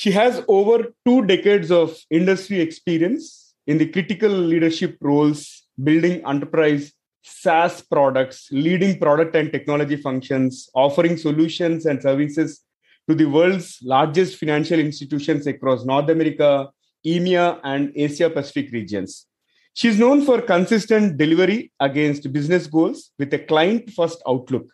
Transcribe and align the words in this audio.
She 0.00 0.12
has 0.12 0.44
over 0.46 0.94
two 1.04 1.26
decades 1.26 1.72
of 1.72 1.98
industry 2.08 2.60
experience 2.60 3.52
in 3.66 3.78
the 3.78 3.88
critical 3.88 4.30
leadership 4.30 4.96
roles, 5.00 5.64
building 5.82 6.22
enterprise 6.24 6.92
SaaS 7.24 7.80
products, 7.80 8.48
leading 8.52 9.00
product 9.00 9.34
and 9.34 9.50
technology 9.50 9.96
functions, 9.96 10.70
offering 10.72 11.16
solutions 11.16 11.84
and 11.84 12.00
services 12.00 12.60
to 13.08 13.16
the 13.16 13.24
world's 13.24 13.80
largest 13.82 14.36
financial 14.36 14.78
institutions 14.78 15.48
across 15.48 15.84
North 15.84 16.08
America, 16.08 16.68
EMEA, 17.04 17.58
and 17.64 17.90
Asia 17.96 18.30
Pacific 18.30 18.70
regions. 18.70 19.26
She's 19.74 19.98
known 19.98 20.24
for 20.24 20.40
consistent 20.40 21.16
delivery 21.16 21.72
against 21.80 22.32
business 22.32 22.68
goals 22.68 23.10
with 23.18 23.34
a 23.34 23.40
client 23.40 23.90
first 23.90 24.22
outlook. 24.28 24.68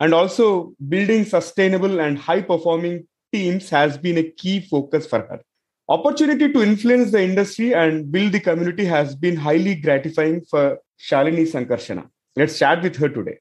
And 0.00 0.12
also, 0.12 0.74
building 0.88 1.26
sustainable 1.26 2.00
and 2.00 2.18
high 2.18 2.42
performing 2.42 3.06
teams 3.34 3.68
has 3.68 3.98
been 3.98 4.18
a 4.18 4.22
key 4.22 4.60
focus 4.60 5.06
for 5.08 5.18
her. 5.18 5.40
Opportunity 5.88 6.52
to 6.52 6.62
influence 6.62 7.10
the 7.10 7.20
industry 7.20 7.74
and 7.74 8.10
build 8.10 8.30
the 8.30 8.38
community 8.38 8.84
has 8.84 9.16
been 9.16 9.36
highly 9.36 9.74
gratifying 9.74 10.42
for 10.50 10.78
Shalini 11.06 11.44
Sankarshana. 11.52 12.08
Let's 12.36 12.58
chat 12.58 12.82
with 12.82 12.96
her 12.96 13.08
today. 13.08 13.38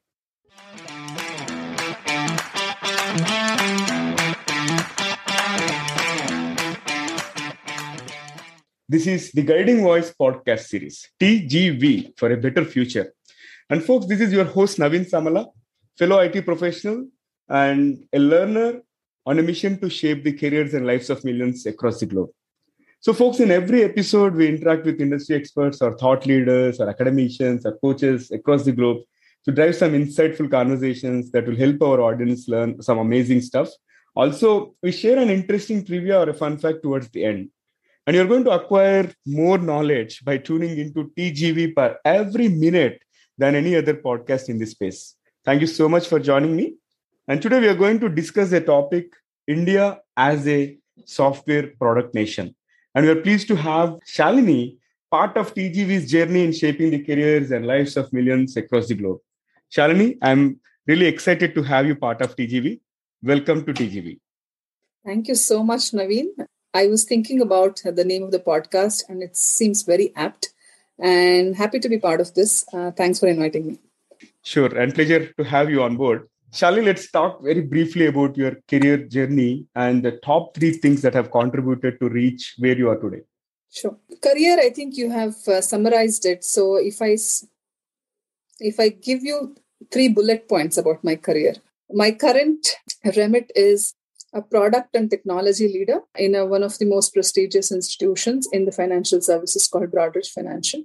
This 8.90 9.06
is 9.08 9.32
the 9.32 9.44
Guiding 9.44 9.82
Voice 9.82 10.12
podcast 10.20 10.66
series, 10.72 11.08
TGV 11.20 12.18
for 12.18 12.32
a 12.32 12.38
Better 12.38 12.66
Future. 12.66 13.14
And 13.70 13.84
folks, 13.84 14.08
this 14.08 14.22
is 14.22 14.34
your 14.34 14.46
host, 14.46 14.80
Naveen 14.80 15.08
Samala, 15.10 15.46
fellow 16.00 16.18
IT 16.20 16.44
professional 16.46 17.08
and 17.48 18.06
a 18.12 18.20
learner 18.20 18.82
on 19.26 19.40
a 19.40 19.44
mission 19.44 19.80
to 19.80 19.90
shape 19.90 20.24
the 20.24 20.34
careers 20.34 20.74
and 20.74 20.86
lives 20.86 21.10
of 21.10 21.24
millions 21.24 21.66
across 21.66 22.00
the 22.00 22.06
globe. 22.06 22.30
So, 23.00 23.14
folks, 23.14 23.40
in 23.40 23.52
every 23.52 23.84
episode, 23.84 24.34
we 24.34 24.48
interact 24.48 24.86
with 24.86 25.02
industry 25.02 25.36
experts 25.36 25.82
or 25.82 25.98
thought 25.98 26.26
leaders 26.26 26.80
or 26.80 26.90
academicians 26.90 27.66
or 27.66 27.78
coaches 27.78 28.32
across 28.32 28.64
the 28.64 28.72
globe 28.72 29.02
to 29.46 29.52
drive 29.52 29.76
some 29.76 29.92
insightful 29.92 30.50
conversations 30.50 31.30
that 31.32 31.46
will 31.46 31.58
help 31.58 31.82
our 31.82 32.00
audience 32.00 32.48
learn 32.48 32.82
some 32.82 33.00
amazing 33.00 33.42
stuff. 33.42 33.70
Also, 34.16 34.76
we 34.82 34.92
share 34.92 35.18
an 35.20 35.30
interesting 35.30 35.84
trivia 35.84 36.20
or 36.20 36.30
a 36.30 36.34
fun 36.34 36.58
fact 36.58 36.82
towards 36.82 37.10
the 37.10 37.26
end. 37.26 37.50
And 38.08 38.16
you're 38.16 38.28
going 38.28 38.44
to 38.46 38.52
acquire 38.52 39.12
more 39.26 39.58
knowledge 39.58 40.24
by 40.24 40.38
tuning 40.38 40.78
into 40.78 41.12
TGV 41.18 41.76
per 41.76 41.98
every 42.06 42.48
minute 42.48 43.02
than 43.38 43.56
any 43.56 43.76
other 43.76 43.96
podcast 43.96 44.50
in 44.50 44.60
this 44.60 44.72
space. 44.72 45.16
Thank 45.44 45.62
you 45.62 45.68
so 45.68 45.90
much 45.90 46.08
for 46.08 46.20
joining 46.20 46.56
me. 46.56 46.76
And 47.28 47.42
today 47.42 47.60
we 47.60 47.68
are 47.68 47.76
going 47.76 48.00
to 48.02 48.10
discuss 48.10 48.52
a 48.52 48.62
topic 48.62 49.14
India 49.48 50.00
as 50.16 50.48
a 50.48 50.78
software 51.06 51.68
product 51.80 52.14
nation. 52.14 52.56
And 52.96 53.06
we 53.06 53.12
are 53.12 53.22
pleased 53.22 53.48
to 53.50 53.56
have 53.56 53.98
Shalini, 54.06 54.78
part 55.12 55.36
of 55.38 55.54
TGV's 55.54 56.10
journey 56.10 56.44
in 56.44 56.54
shaping 56.54 56.92
the 56.92 57.04
careers 57.04 57.52
and 57.52 57.66
lives 57.66 57.98
of 57.98 58.12
millions 58.14 58.56
across 58.58 58.88
the 58.88 58.96
globe. 58.96 59.20
Shalini, 59.76 60.18
I'm 60.22 60.60
really 60.88 61.08
excited 61.08 61.56
to 61.56 61.64
have 61.64 61.86
you 61.86 61.96
part 61.96 62.22
of 62.22 62.36
TGV. 62.36 62.80
Welcome 63.22 63.66
to 63.66 63.74
TGV. 63.74 64.20
Thank 65.06 65.28
you 65.28 65.36
so 65.36 65.64
much, 65.64 65.92
Naveen. 65.92 66.28
I 66.74 66.88
was 66.88 67.04
thinking 67.04 67.42
about 67.42 67.82
the 67.84 68.04
name 68.04 68.24
of 68.24 68.32
the 68.32 68.40
podcast, 68.40 69.04
and 69.10 69.22
it 69.22 69.36
seems 69.36 69.84
very 69.84 70.14
apt. 70.16 70.54
And 71.00 71.56
happy 71.56 71.80
to 71.80 71.90
be 71.90 71.98
part 71.98 72.22
of 72.22 72.34
this. 72.34 72.66
Uh, 72.74 72.92
thanks 72.92 73.20
for 73.20 73.28
inviting 73.28 73.68
me. 73.68 73.80
Sure, 74.44 74.76
and 74.78 74.94
pleasure 74.94 75.34
to 75.34 75.44
have 75.44 75.70
you 75.70 75.84
on 75.84 75.98
board. 75.98 76.28
Shali, 76.54 76.86
let's 76.86 77.10
talk 77.10 77.42
very 77.42 77.62
briefly 77.62 78.06
about 78.06 78.38
your 78.38 78.58
career 78.70 78.98
journey 78.98 79.66
and 79.76 80.04
the 80.04 80.12
top 80.24 80.56
three 80.56 80.74
things 80.74 81.02
that 81.02 81.16
have 81.16 81.32
contributed 81.32 82.00
to 82.00 82.10
reach 82.10 82.54
where 82.60 82.78
you 82.78 82.90
are 82.90 82.98
today. 82.98 83.22
Sure. 83.72 83.98
Career, 84.22 84.60
I 84.60 84.70
think 84.70 84.96
you 84.96 85.10
have 85.10 85.36
uh, 85.48 85.62
summarized 85.62 86.28
it. 86.28 86.44
So 86.44 86.76
if 86.76 87.02
I 87.02 87.18
if 88.60 88.80
I 88.80 88.90
give 88.90 89.24
you 89.24 89.56
three 89.92 90.10
bullet 90.10 90.48
points 90.48 90.78
about 90.78 91.04
my 91.04 91.16
career, 91.16 91.56
my 91.92 92.12
current 92.12 92.68
remit 93.18 93.52
is 93.56 93.96
a 94.32 94.44
product 94.44 94.96
and 94.96 95.10
technology 95.10 95.68
leader 95.68 96.02
in 96.16 96.36
a, 96.36 96.46
one 96.46 96.62
of 96.62 96.78
the 96.78 96.86
most 96.86 97.16
prestigious 97.16 97.72
institutions 97.72 98.48
in 98.54 98.66
the 98.66 98.72
financial 98.72 99.22
services 99.22 99.68
called 99.68 99.90
Broadridge 99.90 100.30
Financial. 100.30 100.84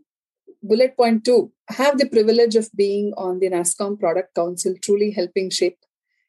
Bullet 0.62 0.96
point 0.96 1.24
two, 1.24 1.52
have 1.68 1.98
the 1.98 2.08
privilege 2.08 2.56
of 2.56 2.68
being 2.74 3.12
on 3.16 3.38
the 3.38 3.48
NASSCOM 3.48 4.00
Product 4.00 4.34
Council, 4.34 4.74
truly 4.82 5.12
helping 5.12 5.50
shape 5.50 5.78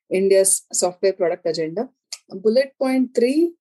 India's 0.09 0.65
software 0.71 1.13
product 1.13 1.45
agenda. 1.47 1.89
Bullet 2.29 2.73
point 2.77 3.15
three, 3.15 3.53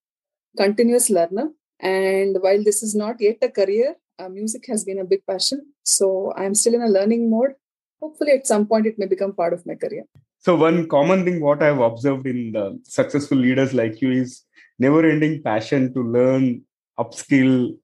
continuous 0.56 1.08
learner. 1.08 1.50
And 1.80 2.36
while 2.40 2.62
this 2.62 2.82
is 2.82 2.94
not 2.94 3.20
yet 3.20 3.38
a 3.40 3.48
career, 3.48 3.96
uh, 4.18 4.28
music 4.28 4.66
has 4.66 4.84
been 4.84 4.98
a 4.98 5.04
big 5.04 5.24
passion. 5.26 5.72
So 5.84 6.32
I'm 6.36 6.54
still 6.54 6.74
in 6.74 6.82
a 6.82 6.88
learning 6.88 7.30
mode. 7.30 7.52
Hopefully, 8.00 8.32
at 8.32 8.46
some 8.46 8.66
point, 8.66 8.86
it 8.86 8.98
may 8.98 9.06
become 9.06 9.32
part 9.32 9.52
of 9.52 9.64
my 9.66 9.74
career. 9.74 10.04
So 10.40 10.54
one 10.54 10.88
common 10.88 11.24
thing 11.24 11.40
what 11.40 11.62
I've 11.62 11.80
observed 11.80 12.26
in 12.26 12.52
the 12.52 12.78
successful 12.84 13.38
leaders 13.38 13.74
like 13.74 14.02
you 14.02 14.10
is 14.10 14.44
never-ending 14.78 15.42
passion 15.42 15.94
to 15.94 16.02
learn, 16.02 16.62
upskill, 16.98 17.76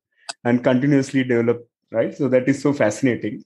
and 0.44 0.62
continuously 0.62 1.24
develop. 1.24 1.66
Right. 1.90 2.14
So 2.14 2.28
that 2.28 2.48
is 2.48 2.60
so 2.60 2.72
fascinating. 2.72 3.44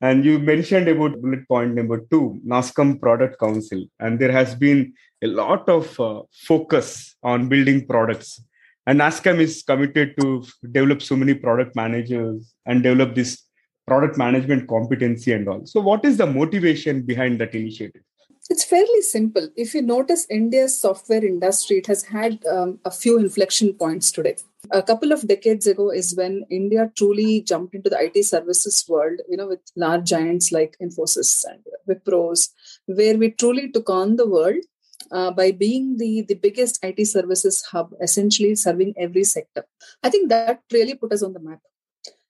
And 0.00 0.24
you 0.24 0.40
mentioned 0.40 0.88
about 0.88 1.20
bullet 1.20 1.46
point 1.46 1.74
number 1.74 2.00
two, 2.10 2.40
NASSCOM 2.44 3.00
Product 3.00 3.38
Council, 3.38 3.84
and 4.00 4.18
there 4.18 4.32
has 4.32 4.54
been 4.56 4.94
a 5.22 5.28
lot 5.28 5.68
of 5.68 5.98
uh, 6.00 6.22
focus 6.32 7.14
on 7.22 7.48
building 7.48 7.86
products. 7.86 8.42
And 8.84 8.98
NASSCOM 8.98 9.38
is 9.38 9.62
committed 9.62 10.14
to 10.20 10.44
develop 10.72 11.02
so 11.02 11.14
many 11.14 11.34
product 11.34 11.76
managers 11.76 12.52
and 12.66 12.82
develop 12.82 13.14
this 13.14 13.44
product 13.86 14.18
management 14.18 14.68
competency 14.68 15.32
and 15.32 15.48
all. 15.48 15.64
So, 15.66 15.80
what 15.80 16.04
is 16.04 16.16
the 16.16 16.26
motivation 16.26 17.02
behind 17.02 17.40
that 17.40 17.54
initiative? 17.54 18.02
It's 18.50 18.64
fairly 18.64 19.02
simple. 19.02 19.48
If 19.56 19.72
you 19.72 19.82
notice, 19.82 20.26
India's 20.28 20.80
software 20.80 21.24
industry 21.24 21.78
it 21.78 21.86
has 21.86 22.02
had 22.02 22.44
um, 22.46 22.80
a 22.84 22.90
few 22.90 23.18
inflection 23.18 23.72
points 23.74 24.10
today. 24.10 24.36
A 24.70 24.82
couple 24.82 25.12
of 25.12 25.26
decades 25.26 25.66
ago 25.66 25.90
is 25.90 26.14
when 26.14 26.46
India 26.50 26.90
truly 26.96 27.42
jumped 27.42 27.74
into 27.74 27.90
the 27.90 27.98
IT 28.00 28.24
services 28.24 28.84
world. 28.88 29.20
You 29.28 29.36
know, 29.36 29.48
with 29.48 29.60
large 29.76 30.04
giants 30.04 30.52
like 30.52 30.76
Infosys 30.80 31.44
and 31.44 31.60
Wipros, 31.88 32.50
where 32.86 33.18
we 33.18 33.30
truly 33.30 33.70
took 33.70 33.90
on 33.90 34.16
the 34.16 34.28
world 34.28 34.62
uh, 35.10 35.32
by 35.32 35.50
being 35.50 35.98
the, 35.98 36.22
the 36.22 36.34
biggest 36.34 36.78
IT 36.82 37.04
services 37.06 37.62
hub, 37.62 37.90
essentially 38.00 38.54
serving 38.54 38.94
every 38.96 39.24
sector. 39.24 39.64
I 40.02 40.10
think 40.10 40.28
that 40.28 40.60
really 40.72 40.94
put 40.94 41.12
us 41.12 41.22
on 41.22 41.32
the 41.32 41.40
map. 41.40 41.60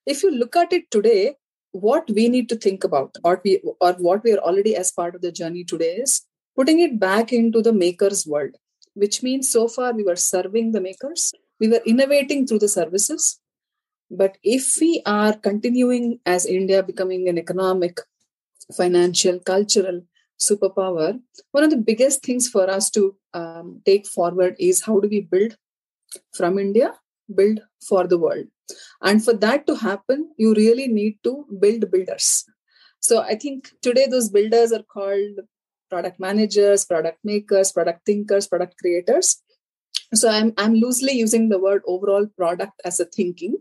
If 0.05 0.23
you 0.23 0.31
look 0.31 0.55
at 0.55 0.73
it 0.73 0.89
today, 0.89 1.35
what 1.71 2.09
we 2.09 2.29
need 2.29 2.49
to 2.49 2.55
think 2.55 2.83
about 2.83 3.17
or 3.23 3.41
we 3.43 3.61
or 3.81 3.93
what 3.93 4.23
we 4.23 4.33
are 4.33 4.39
already 4.39 4.75
as 4.75 4.91
part 4.91 5.15
of 5.15 5.21
the 5.21 5.31
journey 5.31 5.63
today 5.63 5.95
is 5.95 6.21
putting 6.55 6.79
it 6.79 6.99
back 6.99 7.33
into 7.33 7.61
the 7.63 7.73
makers 7.73 8.27
world 8.27 8.51
which 8.93 9.23
means 9.23 9.49
so 9.49 9.67
far 9.67 9.91
we 9.91 10.03
were 10.03 10.15
serving 10.15 10.71
the 10.71 10.79
makers 10.79 11.33
we 11.59 11.67
were 11.67 11.81
innovating 11.85 12.45
through 12.45 12.59
the 12.59 12.67
services. 12.67 13.39
But 14.09 14.37
if 14.43 14.77
we 14.79 15.01
are 15.05 15.33
continuing 15.33 16.19
as 16.25 16.45
india 16.45 16.83
becoming 16.83 17.27
an 17.29 17.37
economic 17.37 17.99
financial 18.77 19.39
cultural 19.39 20.01
superpower 20.39 21.19
one 21.51 21.63
of 21.63 21.69
the 21.69 21.83
biggest 21.89 22.21
things 22.23 22.47
for 22.49 22.69
us 22.69 22.89
to 22.89 23.15
um, 23.33 23.81
take 23.85 24.05
forward 24.05 24.55
is 24.59 24.81
how 24.81 24.99
do 24.99 25.07
we 25.07 25.21
build 25.21 25.55
from 26.37 26.59
india 26.59 26.93
build 27.35 27.61
for 27.87 28.07
the 28.07 28.17
world. 28.17 28.45
And 29.01 29.23
for 29.23 29.33
that 29.33 29.67
to 29.67 29.75
happen 29.75 30.31
you 30.37 30.53
really 30.53 30.87
need 30.87 31.17
to 31.23 31.45
build 31.59 31.89
builders. 31.91 32.45
So 32.99 33.21
i 33.21 33.35
think 33.35 33.71
today 33.81 34.07
those 34.09 34.29
builders 34.29 34.71
are 34.71 34.83
called 34.83 35.39
product 35.89 36.19
managers 36.19 36.85
product 36.85 37.19
makers 37.23 37.71
product 37.71 38.05
thinkers 38.05 38.47
product 38.47 38.75
creators 38.79 39.42
so 40.13 40.29
i'm, 40.29 40.53
I'm 40.57 40.73
loosely 40.75 41.13
using 41.13 41.49
the 41.49 41.59
word 41.59 41.81
overall 41.87 42.27
product 42.37 42.81
as 42.85 42.99
a 42.99 43.05
thinking 43.05 43.57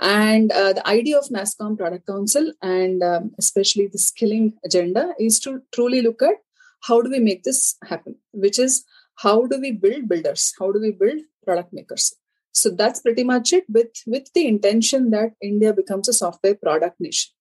and 0.00 0.50
uh, 0.50 0.72
the 0.72 0.86
idea 0.88 1.18
of 1.18 1.26
NASSCOM 1.26 1.76
Product 1.76 2.06
Council 2.06 2.52
and 2.62 3.02
um, 3.02 3.32
especially 3.38 3.86
the 3.86 3.98
skilling 3.98 4.54
agenda 4.64 5.12
is 5.18 5.38
to 5.40 5.60
truly 5.74 6.00
look 6.00 6.22
at 6.22 6.36
how 6.82 7.02
do 7.02 7.10
we 7.10 7.18
make 7.18 7.42
this 7.42 7.76
happen, 7.84 8.16
which 8.32 8.58
is 8.58 8.84
how 9.16 9.46
do 9.46 9.60
we 9.60 9.72
build 9.72 10.08
builders? 10.08 10.54
How 10.58 10.72
do 10.72 10.80
we 10.80 10.92
build 10.92 11.20
product 11.44 11.74
makers? 11.74 12.14
So 12.52 12.70
that's 12.70 13.00
pretty 13.00 13.24
much 13.24 13.52
it 13.52 13.64
with, 13.68 13.88
with 14.06 14.32
the 14.32 14.46
intention 14.46 15.10
that 15.10 15.32
India 15.42 15.74
becomes 15.74 16.08
a 16.08 16.14
software 16.14 16.54
product 16.54 16.98
nation. 16.98 17.32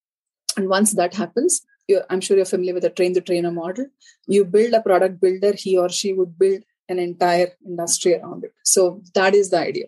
And 0.58 0.68
once 0.68 0.92
that 0.94 1.14
happens, 1.14 1.62
I'm 2.10 2.22
sure 2.22 2.36
you're 2.36 2.46
familiar 2.46 2.74
with 2.74 2.84
the 2.84 2.90
train 2.90 3.14
the 3.14 3.22
trainer 3.22 3.52
model. 3.52 3.86
You 4.28 4.44
build 4.44 4.74
a 4.74 4.82
product 4.82 5.22
builder, 5.22 5.54
he 5.56 5.78
or 5.78 5.90
she 5.90 6.14
would 6.14 6.38
build 6.38 6.64
an 6.90 7.00
entire 7.00 7.52
industry 7.66 8.16
around 8.16 8.44
it. 8.44 8.54
So 8.64 9.02
that 9.14 9.36
is 9.36 9.50
the 9.50 9.60
idea. 9.60 9.86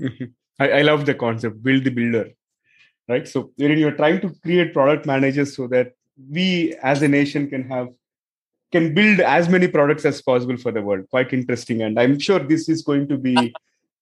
Mm-hmm. 0.00 0.24
I, 0.58 0.70
I 0.70 0.82
love 0.82 1.06
the 1.06 1.14
concept, 1.14 1.62
build 1.62 1.84
the 1.84 1.90
builder. 1.90 2.30
Right. 3.06 3.28
So 3.28 3.52
you're 3.56 3.92
trying 3.92 4.20
to 4.22 4.34
create 4.42 4.72
product 4.72 5.04
managers 5.04 5.54
so 5.54 5.66
that 5.68 5.92
we 6.30 6.74
as 6.82 7.02
a 7.02 7.08
nation 7.08 7.50
can 7.50 7.68
have 7.68 7.88
can 8.72 8.94
build 8.94 9.20
as 9.20 9.48
many 9.48 9.68
products 9.68 10.04
as 10.04 10.22
possible 10.22 10.56
for 10.56 10.72
the 10.72 10.82
world. 10.82 11.08
Quite 11.10 11.32
interesting. 11.32 11.82
And 11.82 12.00
I'm 12.00 12.18
sure 12.18 12.38
this 12.38 12.68
is 12.68 12.82
going 12.82 13.06
to 13.08 13.18
be 13.18 13.54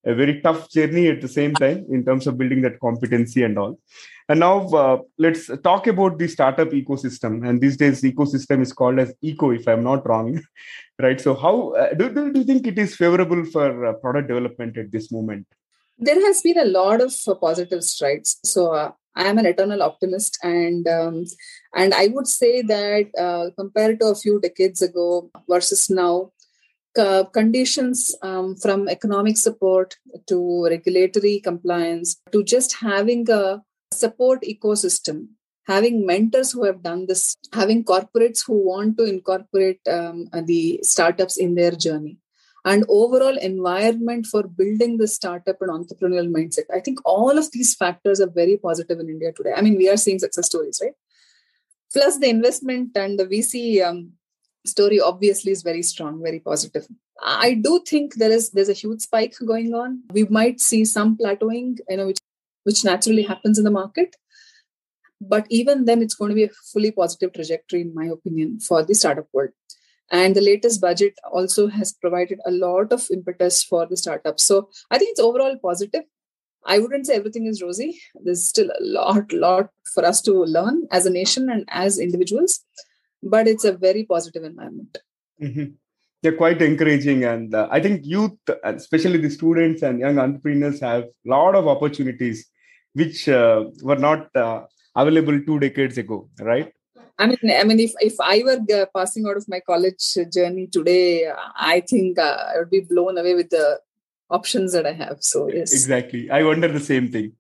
a 0.05 0.15
very 0.15 0.41
tough 0.41 0.71
journey 0.71 1.09
at 1.09 1.21
the 1.21 1.29
same 1.29 1.55
time 1.55 1.87
in 1.91 2.05
terms 2.05 2.27
of 2.27 2.37
building 2.37 2.63
that 2.63 2.81
competency 2.81 3.43
and 3.43 3.59
all. 3.59 3.79
And 4.29 4.41
now 4.41 4.69
uh, 4.69 4.99
let's 5.19 5.51
talk 5.63 5.87
about 5.87 6.19
the 6.19 6.29
startup 6.29 6.71
ecosystem. 6.71 7.47
And 7.47 7.61
these 7.61 7.77
days, 7.77 8.03
ecosystem 8.03 8.63
is 8.63 8.73
called 8.73 8.99
as 8.99 9.13
eco, 9.21 9.51
if 9.51 9.67
I'm 9.67 9.83
not 9.83 10.09
wrong, 10.09 10.43
right? 11.01 11.21
So, 11.21 11.35
how 11.35 11.71
uh, 11.71 11.95
do, 11.95 12.09
do, 12.09 12.33
do 12.33 12.41
you 12.41 12.45
think 12.45 12.67
it 12.67 12.79
is 12.79 12.97
favorable 12.97 13.45
for 13.45 13.87
uh, 13.87 13.93
product 13.95 14.29
development 14.29 14.77
at 14.79 14.91
this 14.93 15.11
moment? 15.11 15.47
There 15.99 16.21
has 16.27 16.41
been 16.43 16.59
a 16.59 16.65
lot 16.65 17.01
of 17.01 17.13
positive 17.41 17.83
strides. 17.85 18.39
So, 18.45 18.73
uh, 18.73 18.93
I 19.15 19.25
am 19.25 19.39
an 19.39 19.47
eternal 19.47 19.83
optimist, 19.83 20.39
and 20.43 20.89
um, 20.89 21.27
and 21.75 21.93
I 21.93 22.07
would 22.09 22.27
say 22.27 22.63
that 22.63 23.11
uh, 23.19 23.51
compared 23.59 24.01
to 24.01 24.07
a 24.07 24.15
few 24.15 24.41
decades 24.41 24.81
ago 24.81 25.31
versus 25.49 25.91
now, 25.91 26.33
uh, 26.99 27.25
conditions 27.25 28.15
um, 28.23 28.57
from 28.57 28.89
economic 28.89 29.37
support 29.37 29.97
to 30.27 30.65
regulatory 30.67 31.41
compliance 31.41 32.17
to 32.33 32.43
just 32.43 32.77
having 32.77 33.29
a 33.31 33.63
support 33.93 34.43
ecosystem 34.43 35.29
having 35.67 36.05
mentors 36.05 36.53
who 36.53 36.65
have 36.65 36.83
done 36.83 37.07
this 37.07 37.37
having 37.53 37.85
corporates 37.85 38.45
who 38.45 38.55
want 38.67 38.97
to 38.99 39.05
incorporate 39.05 39.81
um, 39.89 40.29
the 40.45 40.81
startups 40.83 41.37
in 41.37 41.55
their 41.55 41.71
journey 41.71 42.19
and 42.65 42.85
overall 42.89 43.37
environment 43.39 44.27
for 44.27 44.45
building 44.45 44.97
the 44.97 45.09
startup 45.09 45.57
and 45.61 45.71
entrepreneurial 45.71 46.31
mindset. 46.31 46.65
I 46.73 46.79
think 46.79 47.01
all 47.05 47.37
of 47.37 47.51
these 47.51 47.75
factors 47.75 48.21
are 48.21 48.31
very 48.31 48.57
positive 48.57 49.01
in 49.01 49.09
india 49.09 49.33
today. 49.33 49.53
I 49.57 49.63
mean 49.63 49.77
we 49.77 49.89
are 49.89 49.97
seeing 49.97 50.19
success 50.19 50.47
stories 50.47 50.81
right? 50.83 50.95
Plus 51.93 52.19
the 52.19 52.29
investment 52.29 52.97
and 52.97 53.19
the 53.19 53.27
vc 53.27 53.83
um, 53.87 54.13
story 54.65 55.01
obviously 55.01 55.53
is 55.53 55.63
very 55.63 55.83
strong 55.83 56.23
very 56.23 56.41
positive. 56.41 56.87
I 57.25 57.55
do 57.55 57.83
think 57.87 58.15
there 58.15 58.31
is 58.31 58.51
there's 58.51 58.69
a 58.69 58.75
huge 58.75 59.03
spike 59.03 59.35
going 59.47 59.75
on. 59.75 60.03
We 60.13 60.25
might 60.25 60.61
see 60.61 60.85
some 60.85 61.17
plateauing 61.17 61.79
you 61.89 61.97
know 61.97 62.07
which 62.07 62.19
which 62.65 62.85
naturally 62.85 63.23
happens 63.23 63.59
in 63.59 63.65
the 63.65 63.71
market. 63.71 64.17
But 65.21 65.47
even 65.51 65.85
then 65.85 66.03
it's 66.03 66.15
going 66.15 66.31
to 66.31 66.35
be 66.35 66.45
a 66.45 66.51
fully 66.73 66.91
positive 66.91 67.33
trajectory 67.33 67.83
in 67.83 67.95
my 67.95 68.07
opinion 68.07 68.59
for 68.61 68.85
the 68.85 68.95
startup 68.95 69.27
world. 69.33 69.51
And 70.11 70.35
the 70.37 70.41
latest 70.41 70.81
budget 70.81 71.15
also 71.33 71.69
has 71.69 71.93
provided 71.93 72.39
a 72.45 72.51
lot 72.51 72.93
of 72.93 73.07
impetus 73.11 73.63
for 73.63 73.87
the 73.87 73.97
startups 73.97 74.43
so 74.43 74.69
i 74.91 74.99
think 74.99 75.13
it's 75.13 75.21
overall 75.21 75.57
positive. 75.63 76.03
I 76.65 76.79
wouldn't 76.79 77.07
say 77.07 77.17
everything 77.17 77.47
is 77.47 77.61
rosy. 77.61 78.01
There's 78.15 78.49
still 78.49 78.69
a 78.71 78.85
lot 78.85 79.33
lot 79.33 79.71
for 79.95 80.05
us 80.05 80.21
to 80.23 80.33
learn 80.33 80.87
as 80.93 81.07
a 81.07 81.11
nation 81.11 81.51
and 81.51 81.65
as 81.69 81.99
individuals 81.99 82.61
but 83.23 83.49
it's 83.49 83.65
a 83.65 83.73
very 83.73 84.05
positive 84.05 84.45
environment. 84.45 84.99
Mm-hmm. 85.41 85.73
They're 86.23 86.37
quite 86.37 86.63
encouraging, 86.63 87.25
and 87.25 87.55
uh, 87.55 87.69
I 87.71 87.81
think 87.81 88.03
youth, 88.05 88.39
especially 88.63 89.19
the 89.19 89.31
students 89.31 89.83
and 89.83 89.99
young 89.99 90.19
entrepreneurs, 90.19 90.81
have 90.81 91.05
a 91.05 91.09
lot 91.25 91.57
of 91.57 91.67
opportunities 91.67 92.49
which 92.95 93.29
uh, 93.29 93.65
were 93.83 93.97
not 93.97 94.35
uh, 94.37 94.63
available 94.95 95.41
two 95.45 95.59
decades 95.59 95.99
ago, 95.99 96.29
right? 96.39 96.73
I 97.19 97.27
mean, 97.27 97.39
I 97.45 97.65
mean, 97.65 97.81
if 97.81 97.93
if 98.01 98.15
I 98.21 98.43
were 98.45 98.61
uh, 98.75 98.87
passing 98.95 99.27
out 99.27 99.37
of 99.37 99.49
my 99.49 99.61
college 99.61 100.17
journey 100.33 100.67
today, 100.67 101.31
I 101.57 101.81
think 101.81 102.19
uh, 102.19 102.37
I 102.55 102.59
would 102.59 102.71
be 102.71 102.81
blown 102.81 103.19
away 103.19 103.35
with 103.35 103.51
the 103.51 103.81
options 104.31 104.73
that 104.73 104.87
I 104.87 104.93
have. 104.93 105.19
So 105.21 105.49
yes, 105.49 105.73
exactly. 105.73 106.31
I 106.31 106.43
wonder 106.43 106.69
the 106.69 106.81
same 106.81 107.11
thing. 107.11 107.33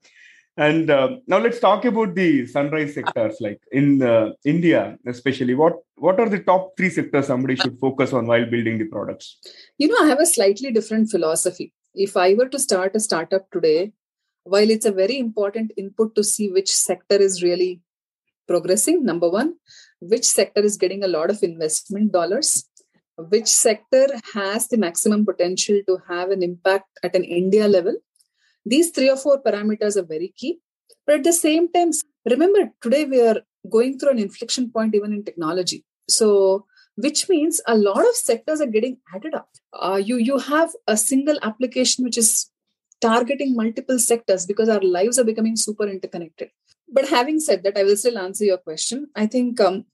And 0.56 0.90
uh, 0.90 1.16
now 1.26 1.38
let's 1.38 1.60
talk 1.60 1.86
about 1.86 2.14
the 2.14 2.46
sunrise 2.46 2.94
sectors, 2.94 3.38
like 3.40 3.60
in 3.72 4.02
uh, 4.02 4.32
India, 4.44 4.98
especially. 5.06 5.54
What 5.54 5.76
what 5.96 6.20
are 6.20 6.28
the 6.28 6.40
top 6.40 6.72
three 6.76 6.90
sectors 6.90 7.28
somebody 7.28 7.56
should 7.56 7.78
focus 7.78 8.12
on 8.12 8.26
while 8.26 8.44
building 8.44 8.78
the 8.78 8.86
products? 8.86 9.38
You 9.78 9.88
know, 9.88 9.96
I 10.02 10.08
have 10.08 10.20
a 10.20 10.26
slightly 10.26 10.70
different 10.70 11.10
philosophy. 11.10 11.72
If 11.94 12.18
I 12.18 12.34
were 12.34 12.48
to 12.50 12.58
start 12.58 12.94
a 12.94 13.00
startup 13.00 13.50
today, 13.50 13.92
while 14.44 14.68
it's 14.68 14.84
a 14.84 14.92
very 14.92 15.18
important 15.18 15.72
input 15.78 16.14
to 16.16 16.24
see 16.24 16.50
which 16.50 16.70
sector 16.70 17.16
is 17.16 17.42
really 17.42 17.80
progressing, 18.46 19.04
number 19.06 19.30
one, 19.30 19.54
which 20.00 20.26
sector 20.26 20.60
is 20.60 20.76
getting 20.76 21.02
a 21.02 21.08
lot 21.08 21.30
of 21.30 21.42
investment 21.42 22.12
dollars, 22.12 22.68
which 23.16 23.48
sector 23.48 24.06
has 24.34 24.68
the 24.68 24.76
maximum 24.76 25.24
potential 25.24 25.80
to 25.86 25.98
have 26.08 26.30
an 26.30 26.42
impact 26.42 26.90
at 27.02 27.16
an 27.16 27.24
India 27.24 27.68
level 27.68 27.96
these 28.64 28.90
three 28.90 29.10
or 29.10 29.16
four 29.16 29.42
parameters 29.42 29.96
are 29.96 30.04
very 30.04 30.32
key. 30.36 30.60
But 31.06 31.16
at 31.16 31.24
the 31.24 31.32
same 31.32 31.70
time, 31.72 31.90
remember, 32.28 32.70
today 32.80 33.04
we 33.04 33.20
are 33.20 33.40
going 33.70 33.98
through 33.98 34.10
an 34.10 34.18
inflection 34.18 34.70
point 34.70 34.94
even 34.94 35.12
in 35.12 35.24
technology. 35.24 35.84
So, 36.08 36.66
which 36.96 37.28
means 37.28 37.60
a 37.66 37.76
lot 37.76 38.06
of 38.06 38.14
sectors 38.14 38.60
are 38.60 38.66
getting 38.66 38.98
added 39.14 39.34
up. 39.34 39.48
Uh, 39.72 40.00
you 40.02 40.16
you 40.16 40.38
have 40.38 40.70
a 40.86 40.96
single 40.96 41.38
application 41.42 42.04
which 42.04 42.18
is 42.18 42.50
targeting 43.00 43.56
multiple 43.56 43.98
sectors 43.98 44.46
because 44.46 44.68
our 44.68 44.80
lives 44.80 45.18
are 45.18 45.24
becoming 45.24 45.56
super 45.56 45.88
interconnected. 45.88 46.50
But 46.88 47.08
having 47.08 47.40
said 47.40 47.62
that, 47.64 47.76
I 47.76 47.84
will 47.84 47.96
still 47.96 48.18
answer 48.18 48.44
your 48.44 48.58
question. 48.58 49.08
I 49.16 49.26
think 49.26 49.60
um, 49.60 49.86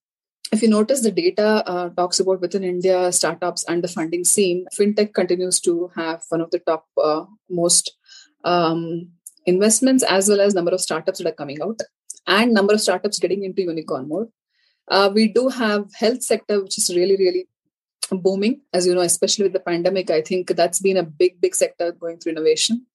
if 0.53 0.63
you 0.63 0.69
notice 0.69 1.03
the 1.03 1.11
data 1.11 1.63
uh, 1.67 1.89
talks 1.91 2.21
about 2.21 2.41
within 2.41 2.65
India 2.65 3.13
startups 3.13 3.65
and 3.65 3.85
the 3.85 3.89
funding 3.89 4.25
scene, 4.25 4.67
fintech 4.77 5.15
continues 5.15 5.61
to 5.61 5.91
have 5.95 6.23
one 6.29 6.41
of 6.41 6.51
the 6.51 6.59
top 6.59 6.87
uh, 7.03 7.25
most 7.49 7.97
um, 8.49 8.83
investments 9.47 10.03
as 10.17 10.29
well 10.29 10.41
as 10.41 10.55
number 10.55 10.73
of 10.73 10.81
startups 10.81 11.19
that 11.19 11.29
are 11.29 11.41
coming 11.43 11.61
out 11.63 11.81
and 12.27 12.53
number 12.53 12.75
of 12.75 12.81
startups 12.81 13.19
getting 13.19 13.45
into 13.45 13.63
unicorn 13.63 14.09
mode. 14.09 14.29
Uh, 14.89 15.11
we 15.15 15.29
do 15.29 15.49
have 15.49 15.95
health 15.95 16.23
sector 16.23 16.63
which 16.63 16.79
is 16.79 16.91
really 16.99 17.17
really 17.17 17.47
booming. 18.11 18.61
As 18.73 18.87
you 18.87 18.95
know 18.95 19.09
especially 19.13 19.45
with 19.45 19.53
the 19.53 19.67
pandemic 19.71 20.11
i 20.11 20.21
think 20.29 20.55
that's 20.61 20.81
been 20.81 20.97
a 20.97 21.09
big 21.23 21.41
big 21.41 21.55
sector 21.55 21.93
going 21.93 22.19
through 22.19 22.33
innovation. 22.33 22.87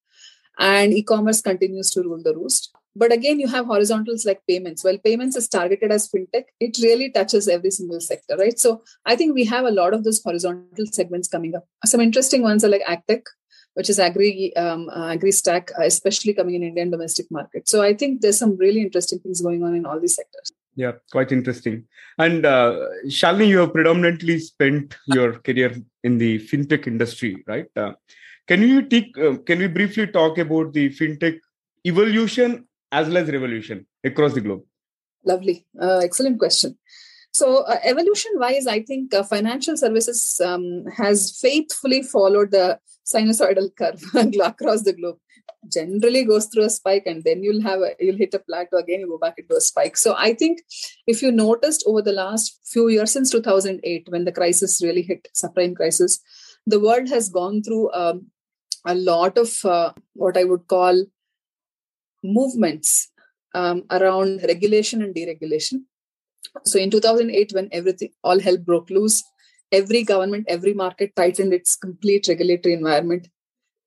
And 0.60 0.94
e-commerce 0.94 1.42
continues 1.42 1.90
to 1.92 2.02
rule 2.02 2.22
the 2.24 2.36
roost. 2.36 2.72
But 2.96 3.12
again 3.12 3.40
you 3.40 3.48
have 3.54 3.66
horizontals 3.66 4.26
like 4.26 4.42
payments. 4.48 4.84
Well 4.84 4.98
payments 5.06 5.36
is 5.36 5.48
targeted 5.48 5.92
as 5.92 6.10
fintech 6.10 6.46
it 6.60 6.78
really 6.82 7.12
touches 7.12 7.48
every 7.48 7.72
single 7.78 8.02
sector 8.10 8.38
right? 8.44 8.60
So 8.66 8.82
i 9.06 9.16
think 9.16 9.36
we 9.36 9.46
have 9.54 9.66
a 9.72 9.78
lot 9.82 9.94
of 9.94 10.04
those 10.04 10.22
horizontal 10.28 10.92
segments 11.00 11.34
coming 11.38 11.56
up. 11.62 11.68
Some 11.94 12.06
interesting 12.10 12.44
ones 12.50 12.64
are 12.66 12.76
like 12.76 12.92
agtech 12.96 13.34
which 13.74 13.90
is 13.90 14.00
agri 14.00 14.56
um, 14.56 14.90
uh, 14.90 15.08
agri 15.08 15.32
stack, 15.32 15.72
uh, 15.80 15.84
especially 15.84 16.34
coming 16.34 16.56
in 16.56 16.64
Indian 16.64 16.92
domestic 16.92 17.30
market. 17.32 17.68
So 17.68 17.82
I 17.82 17.94
think 17.94 18.22
there's 18.22 18.38
some 18.38 18.58
really 18.58 18.82
interesting 18.82 19.20
things 19.20 19.42
going 19.42 19.64
on 19.64 19.76
in 19.76 19.86
all 19.86 20.00
these 20.00 20.16
sectors. 20.16 20.52
Yeah, 20.76 20.94
quite 21.12 21.32
interesting. 21.32 21.86
And 22.18 22.46
uh, 22.46 22.76
Shalini, 23.08 23.48
you 23.48 23.60
have 23.60 23.74
predominantly 23.74 24.40
spent 24.40 24.96
your 25.08 25.34
career 25.34 25.76
in 26.04 26.18
the 26.18 26.40
fintech 26.40 26.88
industry, 26.88 27.44
right? 27.48 27.68
Uh, 27.76 27.94
can 28.48 28.62
you 28.62 28.82
take? 28.82 29.18
Uh, 29.18 29.38
can 29.38 29.60
we 29.60 29.68
briefly 29.68 30.08
talk 30.08 30.38
about 30.38 30.74
the 30.74 30.90
fintech 30.90 31.40
evolution 31.86 32.68
as 32.92 33.08
well 33.08 33.18
as 33.18 33.30
revolution 33.30 33.86
across 34.04 34.34
the 34.34 34.42
globe? 34.42 34.64
Lovely, 35.26 35.66
uh, 35.82 36.00
excellent 36.04 36.38
question. 36.38 36.78
So, 37.34 37.64
uh, 37.64 37.80
evolution 37.84 38.32
wise, 38.36 38.68
I 38.68 38.84
think 38.84 39.14
uh, 39.14 39.24
financial 39.24 39.76
services 39.76 40.40
um, 40.46 40.86
has 40.96 41.36
faithfully 41.42 42.04
followed 42.04 42.52
the 42.52 42.80
sinusoidal 43.06 43.76
curve 43.76 44.04
across 44.44 44.84
the 44.84 44.94
globe. 44.94 45.18
Generally 45.72 46.26
goes 46.26 46.46
through 46.46 46.66
a 46.66 46.70
spike 46.70 47.04
and 47.06 47.24
then 47.24 47.42
you'll 47.42 47.64
have 47.64 47.80
a, 47.80 47.92
you'll 48.00 48.18
hit 48.18 48.34
a 48.34 48.40
plateau 48.40 48.78
again 48.78 49.00
you 49.00 49.08
go 49.08 49.18
back 49.18 49.36
into 49.38 49.56
a 49.56 49.62
spike. 49.62 49.98
So 49.98 50.14
i 50.18 50.34
think 50.34 50.60
if 51.08 51.22
you 51.22 51.32
noticed 51.32 51.84
over 51.88 52.02
the 52.02 52.12
last 52.12 52.60
few 52.66 52.90
years 52.90 53.12
since 53.12 53.32
2008 53.32 54.08
when 54.10 54.26
the 54.26 54.32
crisis 54.32 54.82
really 54.84 55.02
hit 55.02 55.28
subprime 55.34 55.76
crisis 55.76 56.20
the 56.68 56.80
world 56.80 57.08
has 57.10 57.30
gone 57.30 57.64
through 57.64 57.92
um, 57.94 58.28
a 58.86 58.96
lot 58.96 59.38
of 59.38 59.54
uh, 59.64 59.94
what 60.14 60.38
i 60.38 60.44
would 60.44 60.68
call 60.68 61.06
movements 62.24 63.10
um, 63.56 63.84
around 63.90 64.42
regulation 64.44 65.02
and 65.02 65.16
deregulation 65.16 65.84
so 66.66 66.80
in 66.80 66.92
2008 66.92 67.52
when 67.54 67.70
everything 67.72 68.10
all 68.24 68.40
hell 68.40 68.58
broke 68.58 68.90
loose 68.90 69.24
every 69.74 70.04
government, 70.04 70.46
every 70.48 70.74
market 70.74 71.16
tightened 71.16 71.54
its 71.54 71.76
complete 71.76 72.28
regulatory 72.30 72.76
environment. 72.76 73.28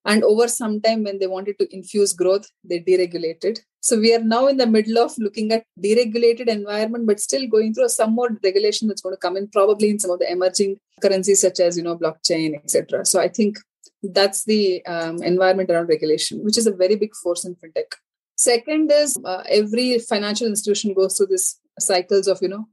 And 0.05 0.23
over 0.23 0.47
some 0.47 0.81
time, 0.81 1.03
when 1.05 1.19
they 1.19 1.27
wanted 1.27 1.59
to 1.59 1.75
infuse 1.75 2.13
growth, 2.13 2.47
they 2.63 2.81
deregulated. 2.81 3.61
So 3.81 3.99
we 3.99 4.15
are 4.15 4.23
now 4.23 4.47
in 4.47 4.57
the 4.57 4.67
middle 4.67 4.99
of 4.99 5.13
looking 5.19 5.51
at 5.53 5.65
deregulated 5.83 6.49
environment, 6.49 7.07
but 7.07 7.21
still 7.21 7.49
going 7.49 7.75
through 7.75 7.89
some 7.89 8.15
more 8.15 8.31
regulation 8.43 8.87
that's 8.87 9.01
going 9.01 9.15
to 9.15 9.21
come 9.21 9.37
in, 9.37 9.49
probably 9.49 9.91
in 9.91 9.99
some 9.99 10.11
of 10.11 10.19
the 10.19 10.31
emerging 10.31 10.77
currencies 11.03 11.41
such 11.41 11.61
as 11.61 11.77
you 11.77 11.83
know 11.83 11.97
blockchain, 11.97 12.55
etc. 12.55 13.05
So 13.05 13.21
I 13.21 13.29
think 13.29 13.59
that's 14.03 14.45
the 14.45 14.85
um, 14.87 15.23
environment 15.23 15.71
around 15.71 15.89
regulation, 15.89 16.45
which 16.45 16.59
is 16.59 16.67
a 16.67 16.73
very 16.73 16.97
big 16.97 17.15
force 17.17 17.45
in 17.45 17.57
fintech. 17.57 17.93
Second 18.37 18.93
is 18.93 19.19
uh, 19.25 19.43
every 19.49 19.99
financial 19.99 20.47
institution 20.47 20.95
goes 20.95 21.17
through 21.17 21.29
this 21.29 21.59
cycles 21.79 22.27
of 22.27 22.39
you 22.43 22.49
know 22.49 22.67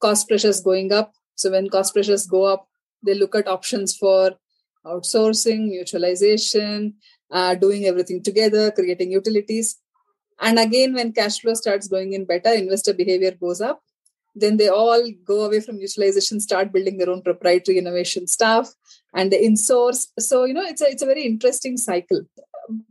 cost 0.00 0.28
pressures 0.28 0.60
going 0.60 0.92
up 0.92 1.12
so 1.40 1.50
when 1.50 1.70
cost 1.70 1.94
pressures 1.94 2.26
go 2.26 2.44
up, 2.44 2.68
they 3.02 3.14
look 3.14 3.34
at 3.34 3.48
options 3.48 3.96
for 3.96 4.32
outsourcing, 4.84 5.70
mutualization, 5.70 6.92
uh, 7.30 7.54
doing 7.54 7.86
everything 7.86 8.22
together, 8.22 8.70
creating 8.70 9.12
utilities. 9.12 9.78
And 10.38 10.58
again, 10.58 10.92
when 10.92 11.12
cash 11.12 11.40
flow 11.40 11.54
starts 11.54 11.88
going 11.88 12.12
in 12.12 12.26
better, 12.26 12.50
investor 12.50 12.92
behavior 12.92 13.30
goes 13.30 13.62
up. 13.62 13.80
Then 14.34 14.58
they 14.58 14.68
all 14.68 15.02
go 15.24 15.44
away 15.46 15.60
from 15.60 15.78
mutualization, 15.78 16.40
start 16.40 16.72
building 16.72 16.98
their 16.98 17.10
own 17.10 17.22
proprietary 17.22 17.78
innovation 17.78 18.26
stuff, 18.26 18.68
and 19.14 19.32
they 19.32 19.42
insource. 19.42 20.08
So 20.18 20.44
you 20.44 20.54
know, 20.54 20.62
it's 20.62 20.82
a 20.82 20.90
it's 20.90 21.02
a 21.02 21.06
very 21.06 21.24
interesting 21.24 21.78
cycle. 21.78 22.22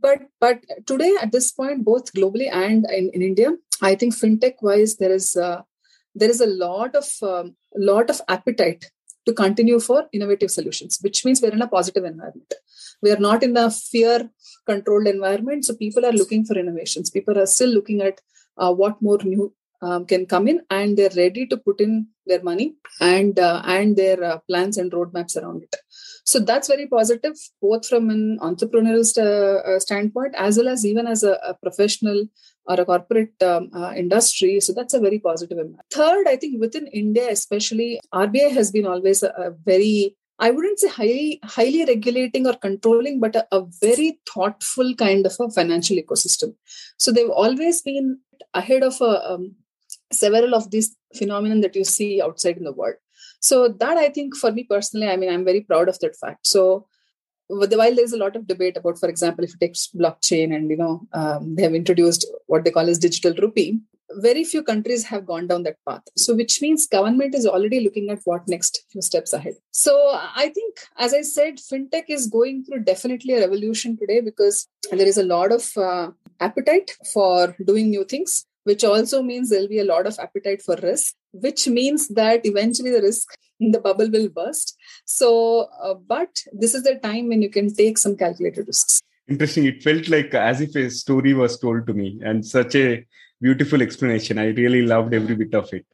But 0.00 0.22
but 0.40 0.64
today 0.86 1.14
at 1.20 1.32
this 1.32 1.50
point, 1.52 1.84
both 1.84 2.12
globally 2.12 2.52
and 2.52 2.86
in, 2.90 3.10
in 3.14 3.22
India, 3.22 3.50
I 3.82 3.94
think 3.94 4.14
fintech 4.14 4.56
wise 4.62 4.96
there 4.96 5.12
is 5.12 5.36
uh, 5.36 5.62
there 6.14 6.30
is 6.30 6.40
a 6.40 6.46
lot 6.46 6.94
of 6.96 7.08
um, 7.22 7.56
lot 7.76 8.10
of 8.10 8.20
appetite 8.28 8.90
to 9.26 9.32
continue 9.32 9.78
for 9.78 10.06
innovative 10.12 10.50
solutions, 10.50 10.98
which 11.02 11.24
means 11.24 11.40
we're 11.40 11.52
in 11.52 11.62
a 11.62 11.68
positive 11.68 12.04
environment. 12.04 12.54
We 13.02 13.10
are 13.10 13.18
not 13.18 13.42
in 13.42 13.54
the 13.54 13.70
fear 13.70 14.30
controlled 14.66 15.06
environment. 15.06 15.64
So 15.64 15.74
people 15.74 16.06
are 16.06 16.12
looking 16.12 16.44
for 16.44 16.56
innovations. 16.56 17.10
People 17.10 17.38
are 17.38 17.46
still 17.46 17.70
looking 17.70 18.00
at 18.00 18.20
uh, 18.56 18.72
what 18.72 19.00
more 19.00 19.18
new 19.22 19.54
um, 19.82 20.04
can 20.06 20.26
come 20.26 20.48
in, 20.48 20.60
and 20.70 20.96
they're 20.96 21.16
ready 21.16 21.46
to 21.46 21.56
put 21.56 21.80
in 21.80 22.08
their 22.30 22.42
money 22.50 22.68
and 23.00 23.38
uh, 23.38 23.62
and 23.76 23.96
their 24.02 24.22
uh, 24.30 24.38
plans 24.48 24.78
and 24.82 24.92
roadmaps 24.92 25.36
around 25.36 25.62
it. 25.66 25.76
So 26.24 26.38
that's 26.38 26.68
very 26.68 26.86
positive, 26.86 27.36
both 27.60 27.86
from 27.90 28.10
an 28.10 28.38
entrepreneurial 28.40 29.04
st- 29.04 29.26
uh, 29.26 29.78
standpoint 29.80 30.34
as 30.36 30.58
well 30.58 30.68
as 30.68 30.86
even 30.90 31.06
as 31.14 31.22
a, 31.22 31.32
a 31.50 31.54
professional 31.54 32.26
or 32.66 32.80
a 32.80 32.84
corporate 32.84 33.42
um, 33.42 33.70
uh, 33.74 33.92
industry. 33.96 34.60
So 34.60 34.72
that's 34.72 34.94
a 34.94 35.00
very 35.00 35.18
positive 35.18 35.58
impact. 35.58 35.92
Third, 35.92 36.28
I 36.28 36.36
think 36.36 36.60
within 36.60 36.86
India, 36.88 37.28
especially, 37.30 38.00
RBI 38.14 38.50
has 38.52 38.70
been 38.70 38.86
always 38.86 39.22
a, 39.22 39.30
a 39.46 39.50
very 39.50 40.16
I 40.42 40.50
wouldn't 40.50 40.78
say 40.80 40.88
highly 40.88 41.40
highly 41.44 41.84
regulating 41.84 42.46
or 42.46 42.54
controlling, 42.54 43.20
but 43.20 43.36
a, 43.36 43.46
a, 43.52 43.66
very 43.82 44.20
thoughtful 44.32 44.94
kind 44.94 45.26
of 45.26 45.36
a 45.38 45.50
financial 45.50 45.98
ecosystem. 45.98 46.54
So 46.96 47.12
they've 47.12 47.36
always 47.42 47.82
been 47.82 48.20
ahead 48.54 48.82
of 48.82 48.98
a, 49.02 49.32
um, 49.32 49.56
several 50.12 50.54
of 50.54 50.70
these 50.70 50.96
phenomenon 51.16 51.60
that 51.60 51.76
you 51.76 51.84
see 51.84 52.20
outside 52.22 52.56
in 52.56 52.64
the 52.64 52.72
world. 52.72 52.96
So 53.40 53.68
that 53.68 53.96
I 53.96 54.08
think 54.08 54.36
for 54.36 54.52
me 54.52 54.64
personally, 54.64 55.08
I 55.08 55.16
mean, 55.16 55.32
I'm 55.32 55.44
very 55.44 55.62
proud 55.62 55.88
of 55.88 55.98
that 56.00 56.16
fact. 56.16 56.46
So 56.46 56.86
while 57.48 57.94
there's 57.94 58.12
a 58.12 58.18
lot 58.18 58.36
of 58.36 58.46
debate 58.46 58.76
about, 58.76 58.98
for 58.98 59.08
example, 59.08 59.44
if 59.44 59.50
you 59.50 59.58
take 59.60 59.74
blockchain 59.74 60.54
and 60.54 60.70
you 60.70 60.76
know 60.76 61.06
um, 61.12 61.54
they 61.54 61.62
have 61.62 61.74
introduced 61.74 62.26
what 62.46 62.64
they 62.64 62.70
call 62.70 62.88
as 62.88 62.98
digital 62.98 63.34
rupee, 63.34 63.80
very 64.12 64.44
few 64.44 64.62
countries 64.62 65.04
have 65.04 65.26
gone 65.26 65.46
down 65.46 65.62
that 65.62 65.76
path 65.88 66.02
so 66.16 66.34
which 66.34 66.60
means 66.60 66.86
government 66.86 67.34
is 67.34 67.46
already 67.46 67.80
looking 67.80 68.10
at 68.10 68.18
what 68.24 68.46
next 68.48 68.84
few 68.90 69.00
steps 69.00 69.32
ahead 69.32 69.54
so 69.70 69.94
i 70.36 70.50
think 70.54 70.78
as 70.98 71.14
i 71.14 71.22
said 71.22 71.56
fintech 71.56 72.04
is 72.08 72.26
going 72.26 72.64
through 72.64 72.80
definitely 72.80 73.34
a 73.34 73.40
revolution 73.40 73.96
today 73.96 74.20
because 74.20 74.66
there 74.90 75.06
is 75.06 75.18
a 75.18 75.22
lot 75.22 75.52
of 75.52 75.70
uh, 75.76 76.10
appetite 76.40 76.90
for 77.12 77.54
doing 77.64 77.90
new 77.90 78.04
things 78.04 78.46
which 78.64 78.84
also 78.84 79.22
means 79.22 79.50
there'll 79.50 79.68
be 79.68 79.78
a 79.78 79.84
lot 79.84 80.06
of 80.06 80.18
appetite 80.18 80.62
for 80.62 80.76
risk 80.82 81.14
which 81.32 81.68
means 81.68 82.08
that 82.08 82.44
eventually 82.44 82.90
the 82.90 83.02
risk 83.02 83.28
in 83.58 83.72
the 83.72 83.80
bubble 83.80 84.10
will 84.10 84.28
burst 84.28 84.76
so 85.04 85.68
uh, 85.82 85.94
but 85.94 86.42
this 86.52 86.74
is 86.74 86.82
the 86.82 86.96
time 86.96 87.28
when 87.28 87.42
you 87.42 87.50
can 87.50 87.72
take 87.74 87.98
some 87.98 88.16
calculated 88.16 88.66
risks 88.66 89.00
interesting 89.28 89.64
it 89.64 89.82
felt 89.82 90.08
like 90.08 90.34
as 90.34 90.60
if 90.60 90.74
a 90.76 90.90
story 90.90 91.34
was 91.34 91.58
told 91.58 91.86
to 91.86 91.94
me 91.94 92.20
and 92.24 92.44
such 92.44 92.74
a 92.74 93.04
beautiful 93.40 93.82
explanation. 93.82 94.38
I 94.38 94.48
really 94.48 94.82
loved 94.82 95.14
every 95.14 95.34
bit 95.34 95.54
of 95.54 95.72
it. 95.72 95.86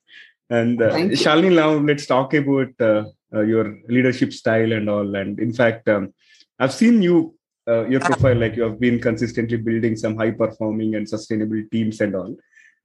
And 0.50 0.80
uh, 0.80 0.92
Shalini, 1.23 1.54
now 1.54 1.73
let's 1.73 2.06
talk 2.06 2.35
about 2.35 2.68
uh, 2.80 3.04
uh, 3.35 3.42
your 3.42 3.78
leadership 3.88 4.32
style 4.32 4.73
and 4.73 4.88
all. 4.88 5.14
And 5.16 5.40
in 5.40 5.52
fact, 5.52 5.88
um, 5.88 6.12
I've 6.58 6.73
seen 6.73 7.02
you, 7.02 7.35
uh, 7.68 7.87
your 7.87 8.00
profile, 8.00 8.37
like 8.37 8.56
you 8.56 8.62
have 8.62 8.78
been 8.78 9.00
consistently 9.00 9.56
building 9.56 9.96
some 9.96 10.16
high 10.16 10.30
performing 10.30 10.94
and 10.94 11.08
sustainable 11.08 11.62
teams 11.73 12.00
and 12.00 12.14
all. 12.14 12.37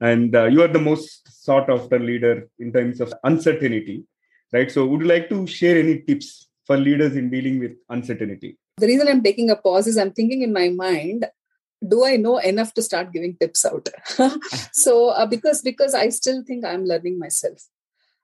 And 0.01 0.35
uh, 0.35 0.45
you 0.45 0.61
are 0.63 0.67
the 0.67 0.79
most 0.79 1.43
sought 1.45 1.69
after 1.69 1.99
leader 1.99 2.49
in 2.59 2.73
terms 2.73 2.99
of 2.99 3.13
uncertainty, 3.23 4.03
right? 4.51 4.69
So, 4.69 4.85
would 4.87 5.01
you 5.01 5.07
like 5.07 5.29
to 5.29 5.45
share 5.47 5.77
any 5.77 5.99
tips 6.01 6.49
for 6.65 6.75
leaders 6.75 7.15
in 7.15 7.29
dealing 7.29 7.59
with 7.59 7.73
uncertainty? 7.89 8.57
The 8.77 8.87
reason 8.87 9.07
I'm 9.07 9.21
taking 9.21 9.51
a 9.51 9.55
pause 9.55 9.87
is 9.87 9.97
I'm 9.97 10.11
thinking 10.11 10.41
in 10.41 10.51
my 10.51 10.69
mind 10.69 11.25
do 11.87 12.05
i 12.05 12.15
know 12.15 12.37
enough 12.37 12.73
to 12.73 12.81
start 12.81 13.11
giving 13.11 13.35
tips 13.35 13.65
out 13.65 13.89
so 14.71 15.09
uh, 15.09 15.25
because 15.25 15.61
because 15.61 15.93
i 15.93 16.09
still 16.09 16.43
think 16.43 16.63
i'm 16.63 16.85
learning 16.85 17.17
myself 17.17 17.67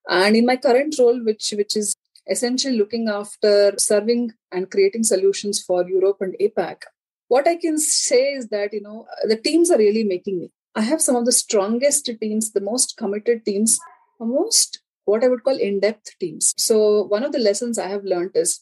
and 0.09 0.35
in 0.35 0.45
my 0.45 0.55
current 0.55 0.95
role 0.99 1.23
which 1.23 1.53
which 1.57 1.75
is 1.75 1.95
essentially 2.29 2.77
looking 2.77 3.07
after 3.07 3.73
serving 3.77 4.31
and 4.51 4.69
creating 4.69 5.03
solutions 5.03 5.61
for 5.61 5.87
europe 5.89 6.17
and 6.21 6.35
apac 6.39 6.83
what 7.29 7.47
i 7.47 7.55
can 7.55 7.77
say 7.79 8.33
is 8.33 8.47
that 8.49 8.73
you 8.73 8.81
know 8.81 9.07
the 9.23 9.37
teams 9.37 9.71
are 9.71 9.77
really 9.77 10.03
making 10.03 10.39
me 10.39 10.51
i 10.77 10.81
have 10.89 11.01
some 11.01 11.15
of 11.15 11.25
the 11.25 11.37
strongest 11.43 12.09
teams 12.21 12.51
the 12.51 12.65
most 12.69 12.95
committed 12.97 13.43
teams 13.45 13.79
most 14.19 14.79
what 15.05 15.23
i 15.23 15.27
would 15.27 15.43
call 15.43 15.65
in-depth 15.67 16.17
teams 16.19 16.53
so 16.57 17.03
one 17.15 17.23
of 17.23 17.31
the 17.31 17.45
lessons 17.47 17.77
i 17.77 17.87
have 17.95 18.11
learned 18.13 18.31
is 18.45 18.61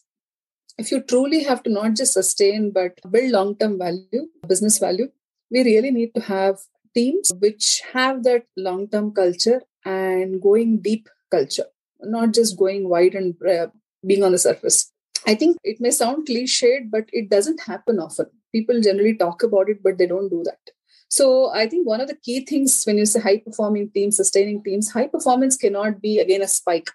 if 0.77 0.91
you 0.91 1.01
truly 1.01 1.43
have 1.43 1.63
to 1.63 1.69
not 1.69 1.95
just 1.95 2.13
sustain 2.13 2.71
but 2.71 2.99
build 3.09 3.31
long 3.31 3.55
term 3.55 3.77
value, 3.77 4.27
business 4.47 4.77
value, 4.77 5.09
we 5.49 5.63
really 5.63 5.91
need 5.91 6.13
to 6.15 6.21
have 6.21 6.59
teams 6.93 7.31
which 7.39 7.81
have 7.93 8.23
that 8.23 8.45
long 8.57 8.87
term 8.89 9.13
culture 9.13 9.61
and 9.85 10.41
going 10.41 10.81
deep 10.81 11.07
culture, 11.31 11.65
not 12.01 12.33
just 12.33 12.57
going 12.57 12.89
wide 12.89 13.15
and 13.15 13.35
uh, 13.47 13.67
being 14.05 14.23
on 14.23 14.31
the 14.31 14.37
surface. 14.37 14.91
I 15.27 15.35
think 15.35 15.57
it 15.63 15.81
may 15.81 15.91
sound 15.91 16.27
cliched, 16.27 16.91
but 16.91 17.05
it 17.11 17.29
doesn't 17.29 17.61
happen 17.61 17.99
often. 17.99 18.27
People 18.51 18.79
generally 18.81 19.15
talk 19.15 19.43
about 19.43 19.69
it, 19.69 19.81
but 19.81 19.97
they 19.97 20.07
don't 20.07 20.29
do 20.29 20.43
that. 20.43 20.74
So 21.09 21.51
I 21.53 21.67
think 21.67 21.87
one 21.87 22.01
of 22.01 22.07
the 22.07 22.15
key 22.15 22.45
things 22.45 22.83
when 22.83 22.97
you 22.97 23.05
say 23.05 23.19
high 23.21 23.37
performing 23.37 23.89
teams, 23.91 24.17
sustaining 24.17 24.63
teams, 24.63 24.91
high 24.91 25.07
performance 25.07 25.55
cannot 25.55 26.01
be 26.01 26.19
again 26.19 26.41
a 26.41 26.47
spike. 26.47 26.89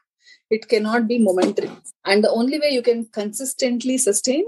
It 0.51 0.69
cannot 0.69 1.07
be 1.07 1.19
momentary. 1.19 1.71
And 2.05 2.25
the 2.25 2.31
only 2.31 2.59
way 2.59 2.71
you 2.71 2.83
can 2.83 3.07
consistently 3.07 3.99
sustain 3.99 4.45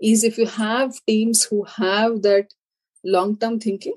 is 0.00 0.22
if 0.22 0.36
you 0.38 0.46
have 0.46 0.94
teams 1.06 1.44
who 1.44 1.64
have 1.64 2.22
that 2.22 2.52
long 3.04 3.36
term 3.36 3.58
thinking. 3.58 3.94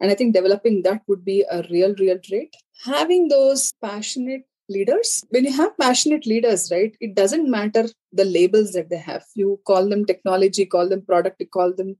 And 0.00 0.10
i 0.10 0.14
think 0.14 0.34
developing 0.34 0.82
that 0.82 1.02
would 1.06 1.24
be 1.24 1.44
a 1.50 1.62
real 1.70 1.94
real 1.98 2.18
trait. 2.18 2.56
Having 2.84 3.28
those 3.28 3.74
passionate 3.82 4.44
leaders 4.70 5.24
when 5.30 5.44
you 5.44 5.52
have 5.52 5.76
passionate 5.76 6.26
leaders 6.26 6.70
right 6.70 6.96
it 7.00 7.14
doesn't 7.14 7.50
matter 7.50 7.88
the 8.12 8.24
labels 8.24 8.72
that 8.72 8.88
they 8.88 8.96
have. 8.96 9.24
You 9.34 9.60
call 9.66 9.88
them 9.88 10.06
technology 10.06 10.64
call 10.64 10.88
them 10.88 11.02
product 11.02 11.36
you 11.40 11.46
call 11.46 11.74
them 11.74 11.96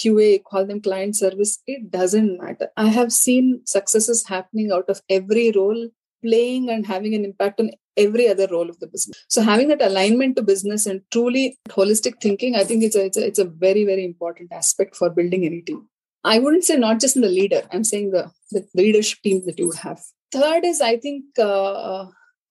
qa 0.00 0.42
call 0.44 0.66
them 0.66 0.80
client 0.80 1.16
service 1.16 1.58
it 1.66 1.90
doesn't 1.90 2.38
matter 2.42 2.68
i 2.76 2.88
have 2.88 3.12
seen 3.12 3.60
successes 3.64 4.26
happening 4.26 4.70
out 4.72 4.88
of 4.88 5.00
every 5.08 5.50
role 5.56 5.88
playing 6.22 6.68
and 6.70 6.86
having 6.86 7.14
an 7.14 7.24
impact 7.24 7.60
on 7.60 7.70
every 7.96 8.28
other 8.28 8.46
role 8.50 8.68
of 8.68 8.78
the 8.80 8.86
business. 8.86 9.24
So 9.28 9.42
having 9.42 9.68
that 9.68 9.82
alignment 9.82 10.36
to 10.36 10.42
business 10.42 10.86
and 10.86 11.02
truly 11.12 11.58
holistic 11.68 12.20
thinking, 12.20 12.54
I 12.56 12.64
think 12.64 12.82
it's 12.82 12.96
a, 12.96 13.04
it's 13.06 13.16
a, 13.16 13.26
it's 13.26 13.38
a 13.38 13.44
very, 13.44 13.84
very 13.84 14.04
important 14.04 14.52
aspect 14.52 14.96
for 14.96 15.10
building 15.10 15.44
any 15.44 15.62
team. 15.62 15.88
I 16.24 16.38
wouldn't 16.38 16.64
say 16.64 16.76
not 16.76 17.00
just 17.00 17.16
in 17.16 17.22
the 17.22 17.28
leader, 17.28 17.62
I'm 17.72 17.84
saying 17.84 18.10
the, 18.10 18.30
the 18.50 18.66
leadership 18.74 19.20
team 19.22 19.42
that 19.46 19.58
you 19.58 19.70
have. 19.72 20.00
Third 20.32 20.64
is, 20.64 20.80
I 20.80 20.96
think, 20.96 21.24
uh, 21.38 22.06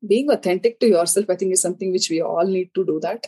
being 0.08 0.32
authentic 0.32 0.80
to 0.80 0.88
yourself, 0.88 1.30
I 1.30 1.36
think, 1.36 1.54
is 1.54 1.62
something 1.62 1.92
which 1.92 2.10
we 2.10 2.22
all 2.22 2.46
need 2.46 2.70
to 2.76 2.86
do 2.86 3.00
that. 3.02 3.28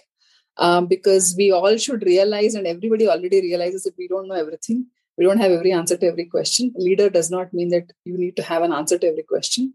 Um, 0.60 0.88
because 0.88 1.36
we 1.38 1.52
all 1.52 1.78
should 1.78 2.04
realize, 2.04 2.56
and 2.56 2.66
everybody 2.66 3.08
already 3.08 3.42
realizes 3.42 3.84
that 3.84 3.98
we 3.98 4.08
don't 4.08 4.28
know 4.28 4.36
everything. 4.36 4.88
We 5.18 5.26
don't 5.26 5.40
have 5.40 5.52
every 5.52 5.72
answer 5.72 5.98
to 5.98 6.06
every 6.08 6.26
question. 6.26 6.74
Leader 6.76 7.10
does 7.10 7.30
not 7.30 7.54
mean 7.54 7.70
that 7.70 7.92
you 8.06 8.18
need 8.18 8.36
to 8.38 8.44
have 8.44 8.64
an 8.64 8.74
answer 8.74 8.98
to 8.98 9.08
every 9.08 9.24
question. 9.24 9.74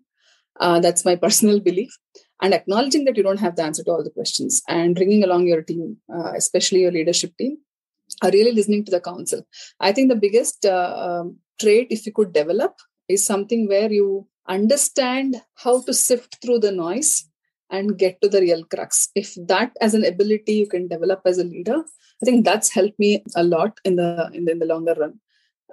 Uh, 0.58 0.80
that's 0.80 1.04
my 1.04 1.16
personal 1.24 1.60
belief 1.60 1.96
and 2.42 2.52
acknowledging 2.52 3.04
that 3.04 3.16
you 3.16 3.22
don't 3.22 3.40
have 3.40 3.56
the 3.56 3.62
answer 3.62 3.84
to 3.84 3.90
all 3.90 4.02
the 4.02 4.10
questions 4.10 4.62
and 4.68 4.96
bringing 4.96 5.22
along 5.22 5.46
your 5.46 5.62
team, 5.62 5.96
uh, 6.12 6.32
especially 6.34 6.80
your 6.80 6.90
leadership 6.90 7.32
team, 7.38 7.58
are 8.20 8.30
really 8.30 8.52
listening 8.52 8.84
to 8.84 8.90
the 8.90 9.00
counsel. 9.00 9.46
I 9.78 9.92
think 9.92 10.08
the 10.08 10.16
biggest 10.16 10.66
uh, 10.66 11.20
um, 11.22 11.36
trait, 11.60 11.86
if 11.90 12.04
you 12.04 12.12
could 12.12 12.32
develop, 12.32 12.74
is 13.08 13.24
something 13.24 13.68
where 13.68 13.90
you 13.90 14.26
understand 14.48 15.40
how 15.54 15.82
to 15.82 15.94
sift 15.94 16.38
through 16.42 16.58
the 16.58 16.72
noise 16.72 17.28
and 17.72 17.98
get 17.98 18.20
to 18.22 18.28
the 18.28 18.40
real 18.40 18.64
crux. 18.64 19.08
If 19.16 19.34
that 19.48 19.76
as 19.80 19.94
an 19.94 20.04
ability 20.04 20.54
you 20.54 20.68
can 20.68 20.86
develop 20.86 21.22
as 21.24 21.38
a 21.38 21.44
leader, 21.44 21.78
I 22.22 22.24
think 22.24 22.44
that's 22.44 22.72
helped 22.72 22.98
me 22.98 23.24
a 23.34 23.42
lot 23.42 23.80
in 23.84 23.96
the 23.96 24.30
in 24.32 24.44
the, 24.44 24.52
in 24.52 24.58
the 24.60 24.66
longer 24.66 24.94
run, 24.96 25.18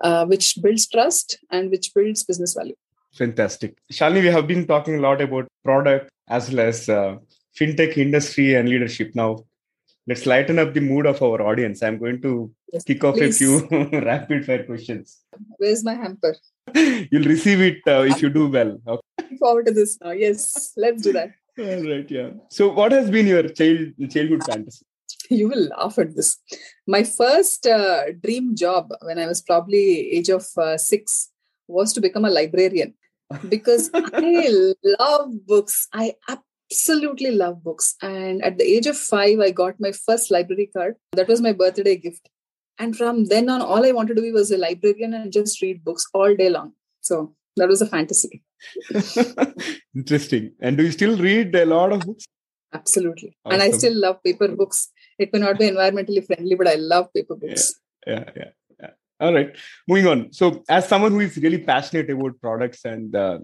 uh, 0.01 0.25
which 0.25 0.57
builds 0.63 0.87
trust 0.87 1.37
and 1.51 1.69
which 1.69 1.93
builds 1.93 2.23
business 2.23 2.55
value. 2.55 2.75
Fantastic. 3.13 3.77
Shalini, 3.91 4.21
we 4.21 4.27
have 4.27 4.47
been 4.47 4.65
talking 4.65 4.95
a 4.95 5.01
lot 5.01 5.21
about 5.21 5.47
product 5.63 6.09
as 6.27 6.49
well 6.49 6.67
as 6.67 6.87
uh, 6.89 7.17
fintech 7.59 7.97
industry 7.97 8.55
and 8.55 8.69
leadership. 8.69 9.15
Now, 9.15 9.45
let's 10.07 10.25
lighten 10.25 10.59
up 10.59 10.73
the 10.73 10.81
mood 10.81 11.05
of 11.05 11.21
our 11.21 11.41
audience. 11.41 11.81
I'm 11.83 11.97
going 11.97 12.21
to 12.21 12.51
yes, 12.71 12.83
kick 12.83 13.03
off 13.03 13.15
please. 13.15 13.41
a 13.41 13.67
few 13.67 13.89
rapid 13.99 14.45
fire 14.45 14.63
questions. 14.63 15.17
Where's 15.57 15.83
my 15.83 15.95
hamper? 15.95 16.35
You'll 16.75 17.29
receive 17.35 17.61
it 17.61 17.81
uh, 17.87 18.01
if 18.01 18.21
you 18.21 18.29
do 18.29 18.47
well. 18.47 18.79
Okay. 18.87 19.01
Looking 19.19 19.37
forward 19.37 19.65
to 19.67 19.73
this 19.73 19.97
now. 20.01 20.11
Yes, 20.11 20.73
let's 20.77 21.01
do 21.01 21.13
that. 21.13 21.31
All 21.59 21.83
right, 21.83 22.09
yeah. 22.09 22.29
So, 22.49 22.69
what 22.69 22.93
has 22.93 23.11
been 23.11 23.27
your 23.27 23.43
child 23.49 23.93
childhood 24.11 24.43
fantasy? 24.45 24.85
You 25.29 25.49
will 25.49 25.67
laugh 25.67 25.97
at 25.99 26.15
this. 26.15 26.37
My 26.87 27.03
first 27.03 27.67
uh, 27.67 28.13
dream 28.23 28.55
job 28.55 28.93
when 29.01 29.19
I 29.19 29.27
was 29.27 29.41
probably 29.41 30.11
age 30.11 30.29
of 30.29 30.45
uh, 30.57 30.77
six 30.77 31.31
was 31.67 31.91
to 31.93 32.01
become 32.01 32.25
a 32.25 32.29
librarian 32.29 32.93
because 33.49 33.89
I 33.93 34.73
love 34.99 35.45
books. 35.45 35.87
I 35.93 36.13
absolutely 36.29 37.31
love 37.31 37.61
books. 37.63 37.95
And 38.01 38.41
at 38.43 38.57
the 38.57 38.63
age 38.63 38.87
of 38.87 38.97
five, 38.97 39.39
I 39.39 39.51
got 39.51 39.79
my 39.79 39.91
first 39.91 40.31
library 40.31 40.69
card. 40.73 40.95
That 41.11 41.27
was 41.27 41.41
my 41.41 41.51
birthday 41.51 41.97
gift. 41.97 42.29
And 42.77 42.95
from 42.95 43.25
then 43.25 43.49
on, 43.49 43.61
all 43.61 43.85
I 43.85 43.91
wanted 43.91 44.15
to 44.15 44.21
be 44.21 44.31
was 44.31 44.51
a 44.51 44.57
librarian 44.57 45.13
and 45.13 45.33
just 45.33 45.61
read 45.61 45.83
books 45.83 46.07
all 46.13 46.33
day 46.35 46.49
long. 46.49 46.73
So 47.01 47.35
that 47.59 47.67
was 47.67 47.81
a 47.81 47.85
fantasy. 47.85 48.41
Interesting. 49.95 50.53
And 50.59 50.77
do 50.77 50.83
you 50.83 50.91
still 50.91 51.17
read 51.17 51.55
a 51.55 51.65
lot 51.65 51.91
of 51.91 52.01
books? 52.01 52.25
Absolutely. 52.73 53.35
Awesome. 53.45 53.53
And 53.53 53.63
I 53.63 53.77
still 53.77 53.95
love 53.95 54.21
paper 54.23 54.47
books. 54.47 54.89
It 55.17 55.33
may 55.33 55.39
not 55.39 55.57
be 55.57 55.69
environmentally 55.69 56.25
friendly, 56.25 56.55
but 56.55 56.67
I 56.67 56.75
love 56.75 57.13
paper 57.13 57.35
books. 57.35 57.73
Yeah, 58.05 58.13
yeah, 58.13 58.31
yeah. 58.35 58.49
yeah. 58.79 58.89
All 59.19 59.33
right. 59.33 59.55
Moving 59.87 60.07
on. 60.07 60.33
So, 60.33 60.63
as 60.69 60.87
someone 60.87 61.11
who 61.11 61.21
is 61.21 61.37
really 61.37 61.57
passionate 61.57 62.09
about 62.09 62.39
products 62.41 62.85
and 62.85 63.15
uh, 63.15 63.39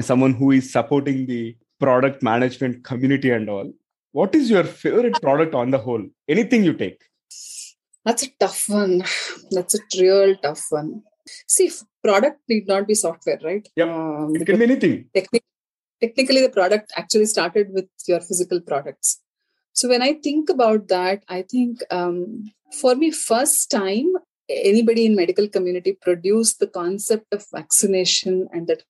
someone 0.00 0.34
who 0.34 0.52
is 0.52 0.72
supporting 0.72 1.26
the 1.26 1.56
product 1.78 2.22
management 2.22 2.84
community 2.84 3.30
and 3.30 3.48
all, 3.48 3.72
what 4.12 4.34
is 4.34 4.50
your 4.50 4.64
favorite 4.64 5.20
product 5.20 5.54
on 5.54 5.70
the 5.70 5.78
whole? 5.78 6.04
Anything 6.28 6.64
you 6.64 6.72
take? 6.72 7.02
That's 8.04 8.22
a 8.22 8.30
tough 8.40 8.64
one. 8.68 9.04
That's 9.50 9.74
a 9.74 9.78
real 10.00 10.36
tough 10.36 10.64
one. 10.70 11.02
See, 11.46 11.70
product 12.02 12.40
need 12.48 12.66
not 12.66 12.86
be 12.86 12.94
software, 12.94 13.38
right? 13.42 13.68
Yeah, 13.76 13.84
um, 13.84 14.34
it 14.34 14.46
can 14.46 14.58
be 14.58 14.64
anything. 14.64 15.06
Technically, 15.14 15.46
technically, 16.00 16.42
the 16.42 16.50
product 16.50 16.92
actually 16.96 17.26
started 17.26 17.68
with 17.70 17.88
your 18.06 18.20
physical 18.20 18.60
products. 18.60 19.20
So 19.72 19.88
when 19.88 20.02
I 20.02 20.14
think 20.14 20.48
about 20.48 20.88
that, 20.88 21.24
I 21.28 21.42
think 21.42 21.80
um, 21.90 22.50
for 22.80 22.94
me, 22.94 23.10
first 23.10 23.70
time 23.70 24.12
anybody 24.48 25.06
in 25.06 25.16
medical 25.16 25.48
community 25.48 25.98
produced 26.00 26.60
the 26.60 26.66
concept 26.66 27.26
of 27.32 27.44
vaccination 27.52 28.48
and 28.52 28.66
that 28.68 28.82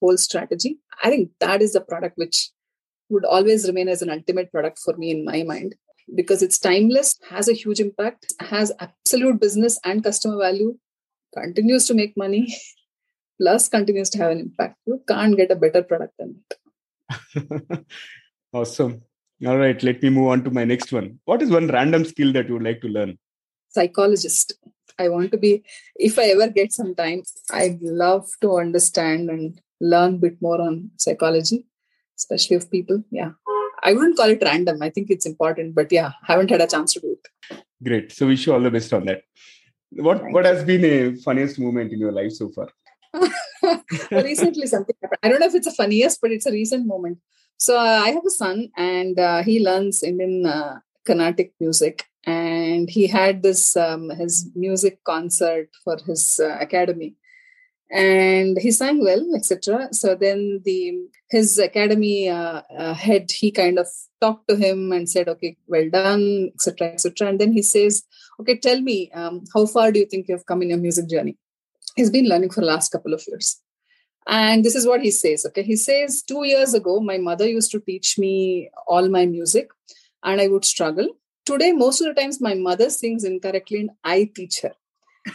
whole 0.00 0.16
strategy. 0.16 0.78
I 1.02 1.10
think 1.10 1.30
that 1.40 1.62
is 1.62 1.72
the 1.72 1.80
product 1.80 2.18
which 2.18 2.50
would 3.08 3.24
always 3.24 3.66
remain 3.66 3.88
as 3.88 4.02
an 4.02 4.10
ultimate 4.10 4.52
product 4.52 4.78
for 4.78 4.96
me 4.96 5.10
in 5.10 5.24
my 5.24 5.42
mind 5.42 5.74
because 6.14 6.42
it's 6.42 6.58
timeless, 6.58 7.18
has 7.30 7.48
a 7.48 7.52
huge 7.52 7.80
impact, 7.80 8.34
has 8.40 8.72
absolute 8.80 9.40
business 9.40 9.78
and 9.84 10.02
customer 10.02 10.38
value, 10.38 10.78
continues 11.34 11.86
to 11.86 11.94
make 11.94 12.16
money, 12.16 12.54
plus 13.40 13.68
continues 13.68 14.10
to 14.10 14.18
have 14.18 14.30
an 14.30 14.40
impact. 14.40 14.76
You 14.86 15.02
can't 15.06 15.36
get 15.36 15.50
a 15.50 15.56
better 15.56 15.82
product 15.82 16.14
than 16.18 16.36
that 16.48 16.58
awesome. 18.52 19.02
All 19.46 19.56
right, 19.56 19.80
let 19.82 20.02
me 20.02 20.10
move 20.10 20.28
on 20.28 20.44
to 20.44 20.50
my 20.50 20.64
next 20.64 20.92
one. 20.92 21.20
What 21.24 21.42
is 21.42 21.50
one 21.50 21.68
random 21.68 22.04
skill 22.04 22.32
that 22.32 22.48
you 22.48 22.54
would 22.54 22.64
like 22.64 22.80
to 22.80 22.88
learn? 22.88 23.18
Psychologist. 23.68 24.54
I 24.98 25.08
want 25.08 25.30
to 25.30 25.38
be, 25.38 25.62
if 25.94 26.18
I 26.18 26.24
ever 26.30 26.48
get 26.48 26.72
some 26.72 26.94
time, 26.94 27.22
I'd 27.52 27.80
love 27.80 28.28
to 28.40 28.58
understand 28.58 29.30
and 29.30 29.60
learn 29.80 30.14
a 30.14 30.18
bit 30.18 30.42
more 30.42 30.60
on 30.60 30.90
psychology, 30.96 31.64
especially 32.16 32.56
of 32.56 32.70
people. 32.70 33.04
Yeah. 33.10 33.30
I 33.84 33.92
wouldn't 33.92 34.16
call 34.16 34.28
it 34.28 34.42
random. 34.42 34.82
I 34.82 34.90
think 34.90 35.08
it's 35.08 35.24
important, 35.24 35.76
but 35.76 35.92
yeah, 35.92 36.10
haven't 36.24 36.50
had 36.50 36.60
a 36.60 36.66
chance 36.66 36.94
to 36.94 37.00
do 37.00 37.16
it. 37.16 37.62
Great. 37.82 38.10
So 38.10 38.26
wish 38.26 38.44
you 38.44 38.54
all 38.54 38.60
the 38.60 38.72
best 38.72 38.92
on 38.92 39.04
that. 39.04 39.22
What 39.90 40.22
what 40.32 40.44
has 40.44 40.64
been 40.64 40.84
a 40.84 41.16
funniest 41.16 41.58
moment 41.58 41.92
in 41.92 41.98
your 41.98 42.12
life 42.12 42.32
so 42.32 42.50
far? 42.50 42.68
recently 44.10 44.66
something 44.66 44.94
happened. 45.02 45.18
I 45.22 45.28
don't 45.28 45.40
know 45.40 45.46
if 45.46 45.54
it's 45.54 45.66
the 45.66 45.74
funniest, 45.74 46.20
but 46.20 46.30
it's 46.30 46.46
a 46.46 46.52
recent 46.52 46.86
moment. 46.86 47.18
So 47.56 47.76
uh, 47.76 48.02
I 48.04 48.10
have 48.10 48.24
a 48.24 48.30
son, 48.30 48.68
and 48.76 49.18
uh, 49.18 49.42
he 49.42 49.64
learns 49.64 50.02
Indian 50.02 50.46
uh, 50.46 50.78
Carnatic 51.06 51.54
music, 51.58 52.04
and 52.24 52.88
he 52.88 53.06
had 53.06 53.42
this 53.42 53.76
um, 53.76 54.10
his 54.10 54.50
music 54.54 55.02
concert 55.04 55.70
for 55.84 55.96
his 56.06 56.38
uh, 56.42 56.58
academy 56.60 57.16
and 57.90 58.58
he 58.58 58.70
sang 58.70 59.02
well 59.02 59.24
etc 59.34 59.88
so 59.92 60.14
then 60.14 60.60
the 60.64 60.94
his 61.30 61.58
academy 61.58 62.28
uh, 62.28 62.60
uh, 62.76 62.92
head 62.92 63.30
he 63.30 63.50
kind 63.50 63.78
of 63.78 63.86
talked 64.20 64.46
to 64.48 64.56
him 64.56 64.92
and 64.92 65.08
said 65.08 65.28
okay 65.28 65.56
well 65.66 65.88
done 65.90 66.50
etc 66.54 66.92
etc 66.92 67.28
and 67.28 67.40
then 67.40 67.52
he 67.52 67.62
says 67.62 68.04
okay 68.40 68.56
tell 68.58 68.80
me 68.80 69.10
um, 69.12 69.44
how 69.54 69.64
far 69.66 69.90
do 69.90 70.00
you 70.00 70.06
think 70.06 70.28
you 70.28 70.34
have 70.34 70.46
come 70.46 70.62
in 70.62 70.70
your 70.70 70.78
music 70.78 71.08
journey? 71.08 71.36
He's 71.96 72.10
been 72.10 72.28
learning 72.28 72.50
for 72.50 72.60
the 72.60 72.66
last 72.66 72.92
couple 72.92 73.12
of 73.12 73.24
years. 73.26 73.60
And 74.26 74.64
this 74.64 74.74
is 74.76 74.86
what 74.86 75.00
he 75.00 75.10
says 75.10 75.46
okay? 75.46 75.62
He 75.62 75.76
says 75.76 76.22
2 76.22 76.44
years 76.44 76.74
ago 76.74 77.00
my 77.00 77.16
mother 77.18 77.48
used 77.48 77.70
to 77.72 77.80
teach 77.80 78.18
me 78.18 78.70
all 78.86 79.08
my 79.08 79.24
music 79.24 79.68
and 80.22 80.40
i 80.40 80.48
would 80.48 80.64
struggle. 80.64 81.08
Today 81.46 81.72
most 81.72 82.02
of 82.02 82.08
the 82.08 82.20
times 82.20 82.40
my 82.40 82.54
mother 82.54 82.90
sings 82.90 83.24
incorrectly 83.24 83.80
and 83.80 83.90
i 84.04 84.30
teach 84.34 84.60
her 84.60 84.74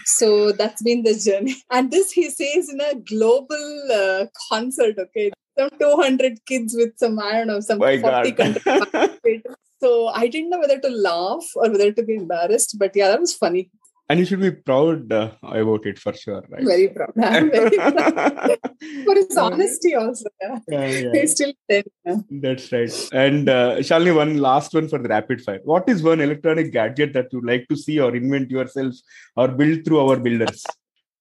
so 0.06 0.52
that's 0.52 0.82
been 0.82 1.04
the 1.04 1.16
journey. 1.16 1.56
And 1.72 1.92
this 1.92 2.12
he 2.12 2.30
says 2.30 2.70
in 2.70 2.82
a 2.82 2.96
global 2.96 3.92
uh, 3.94 4.26
concert 4.50 4.98
okay 4.98 5.32
some 5.58 5.70
200 5.80 6.46
kids 6.46 6.76
with 6.78 6.98
some 6.98 7.20
i 7.20 7.32
don't 7.34 7.48
know 7.48 7.60
some 7.60 7.80
My 7.80 8.00
40 8.00 8.32
countries 8.32 9.42
so 9.80 10.08
i 10.08 10.28
didn't 10.28 10.50
know 10.50 10.60
whether 10.60 10.80
to 10.80 10.90
laugh 10.90 11.46
or 11.56 11.70
whether 11.70 11.92
to 11.92 12.04
be 12.04 12.16
embarrassed 12.16 12.76
but 12.80 12.96
yeah 12.96 13.10
that 13.10 13.20
was 13.20 13.34
funny 13.34 13.70
and 14.10 14.20
you 14.20 14.26
should 14.26 14.42
be 14.42 14.52
proud 14.52 15.12
uh, 15.12 15.32
about 15.44 15.86
it 15.86 15.98
for 15.98 16.14
sure 16.14 16.44
right? 16.50 16.64
Very 16.64 16.88
proud. 16.90 17.14
I'm 17.22 17.50
very 17.52 17.78
proud. 17.78 18.58
For 19.06 19.16
his 19.16 19.38
honesty 19.38 19.96
also. 19.96 20.26
Yeah, 20.42 20.60
yeah, 20.68 20.88
yeah. 20.88 21.12
he's 21.14 21.32
still 21.32 21.54
10 21.70 21.84
yeah. 22.06 22.16
that's 22.32 22.72
right. 22.72 23.10
And 23.14 23.50
uh, 23.50 23.78
shalini 23.78 24.16
one 24.16 24.38
last 24.38 24.74
one 24.74 24.88
for 24.88 25.00
the 25.00 25.10
rapid 25.10 25.42
fire. 25.42 25.62
What 25.64 25.88
is 25.88 26.04
one 26.04 26.20
electronic 26.20 26.72
gadget 26.72 27.14
that 27.14 27.28
you'd 27.32 27.46
like 27.46 27.68
to 27.70 27.78
see 27.78 28.00
or 28.00 28.16
invent 28.16 28.52
yourself 28.52 28.94
or 29.36 29.48
build 29.48 29.86
through 29.86 30.00
our 30.06 30.18
builders? 30.18 30.64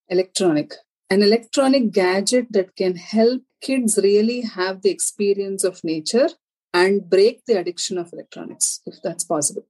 Electronic. 0.08 0.74
An 1.08 1.22
electronic 1.22 1.92
gadget 1.92 2.46
that 2.50 2.74
can 2.74 2.96
help 2.96 3.42
kids 3.60 3.98
really 4.02 4.40
have 4.40 4.82
the 4.82 4.90
experience 4.90 5.62
of 5.62 5.84
nature 5.84 6.28
and 6.74 7.08
break 7.08 7.44
the 7.46 7.58
addiction 7.58 7.98
of 7.98 8.12
electronics 8.12 8.80
if 8.86 8.96
that's 9.04 9.24
possible 9.24 9.64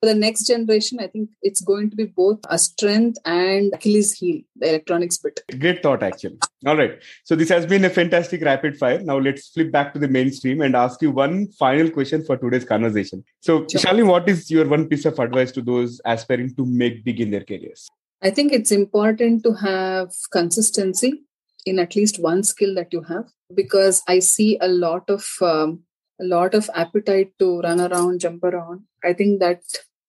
for 0.00 0.06
the 0.06 0.14
next 0.14 0.46
generation, 0.46 0.98
I 0.98 1.08
think 1.08 1.28
it's 1.42 1.60
going 1.60 1.90
to 1.90 1.96
be 1.96 2.04
both 2.04 2.40
a 2.48 2.58
strength 2.58 3.18
and 3.26 3.72
Achilles 3.74 4.12
heel, 4.12 4.40
the 4.56 4.70
electronics 4.70 5.18
bit. 5.18 5.40
Great 5.58 5.82
thought, 5.82 6.02
actually. 6.02 6.38
All 6.64 6.76
right. 6.76 6.98
So 7.24 7.36
this 7.36 7.50
has 7.50 7.66
been 7.66 7.84
a 7.84 7.90
fantastic 7.90 8.40
rapid 8.40 8.78
fire. 8.78 9.00
Now 9.00 9.18
let's 9.18 9.48
flip 9.48 9.70
back 9.70 9.92
to 9.92 9.98
the 9.98 10.08
mainstream 10.08 10.62
and 10.62 10.74
ask 10.74 11.02
you 11.02 11.10
one 11.10 11.48
final 11.52 11.90
question 11.90 12.24
for 12.24 12.38
today's 12.38 12.64
conversation. 12.64 13.24
So, 13.40 13.66
sure. 13.70 13.80
Shalini, 13.80 14.06
what 14.06 14.26
is 14.28 14.50
your 14.50 14.66
one 14.66 14.88
piece 14.88 15.04
of 15.04 15.18
advice 15.18 15.52
to 15.52 15.60
those 15.60 16.00
aspiring 16.06 16.54
to 16.54 16.64
make 16.64 17.04
big 17.04 17.20
in 17.20 17.30
their 17.30 17.44
careers? 17.44 17.88
I 18.22 18.30
think 18.30 18.52
it's 18.52 18.72
important 18.72 19.42
to 19.44 19.52
have 19.54 20.12
consistency 20.32 21.24
in 21.66 21.78
at 21.78 21.94
least 21.94 22.18
one 22.18 22.42
skill 22.42 22.74
that 22.74 22.92
you 22.92 23.02
have 23.02 23.30
because 23.54 24.02
I 24.08 24.20
see 24.20 24.56
a 24.62 24.68
lot 24.68 25.10
of 25.10 25.26
um, 25.42 25.80
a 26.20 26.24
lot 26.24 26.54
of 26.54 26.68
appetite 26.74 27.32
to 27.38 27.60
run 27.60 27.80
around, 27.80 28.20
jump 28.20 28.44
around. 28.44 28.82
I 29.02 29.14
think 29.14 29.40
that 29.40 29.62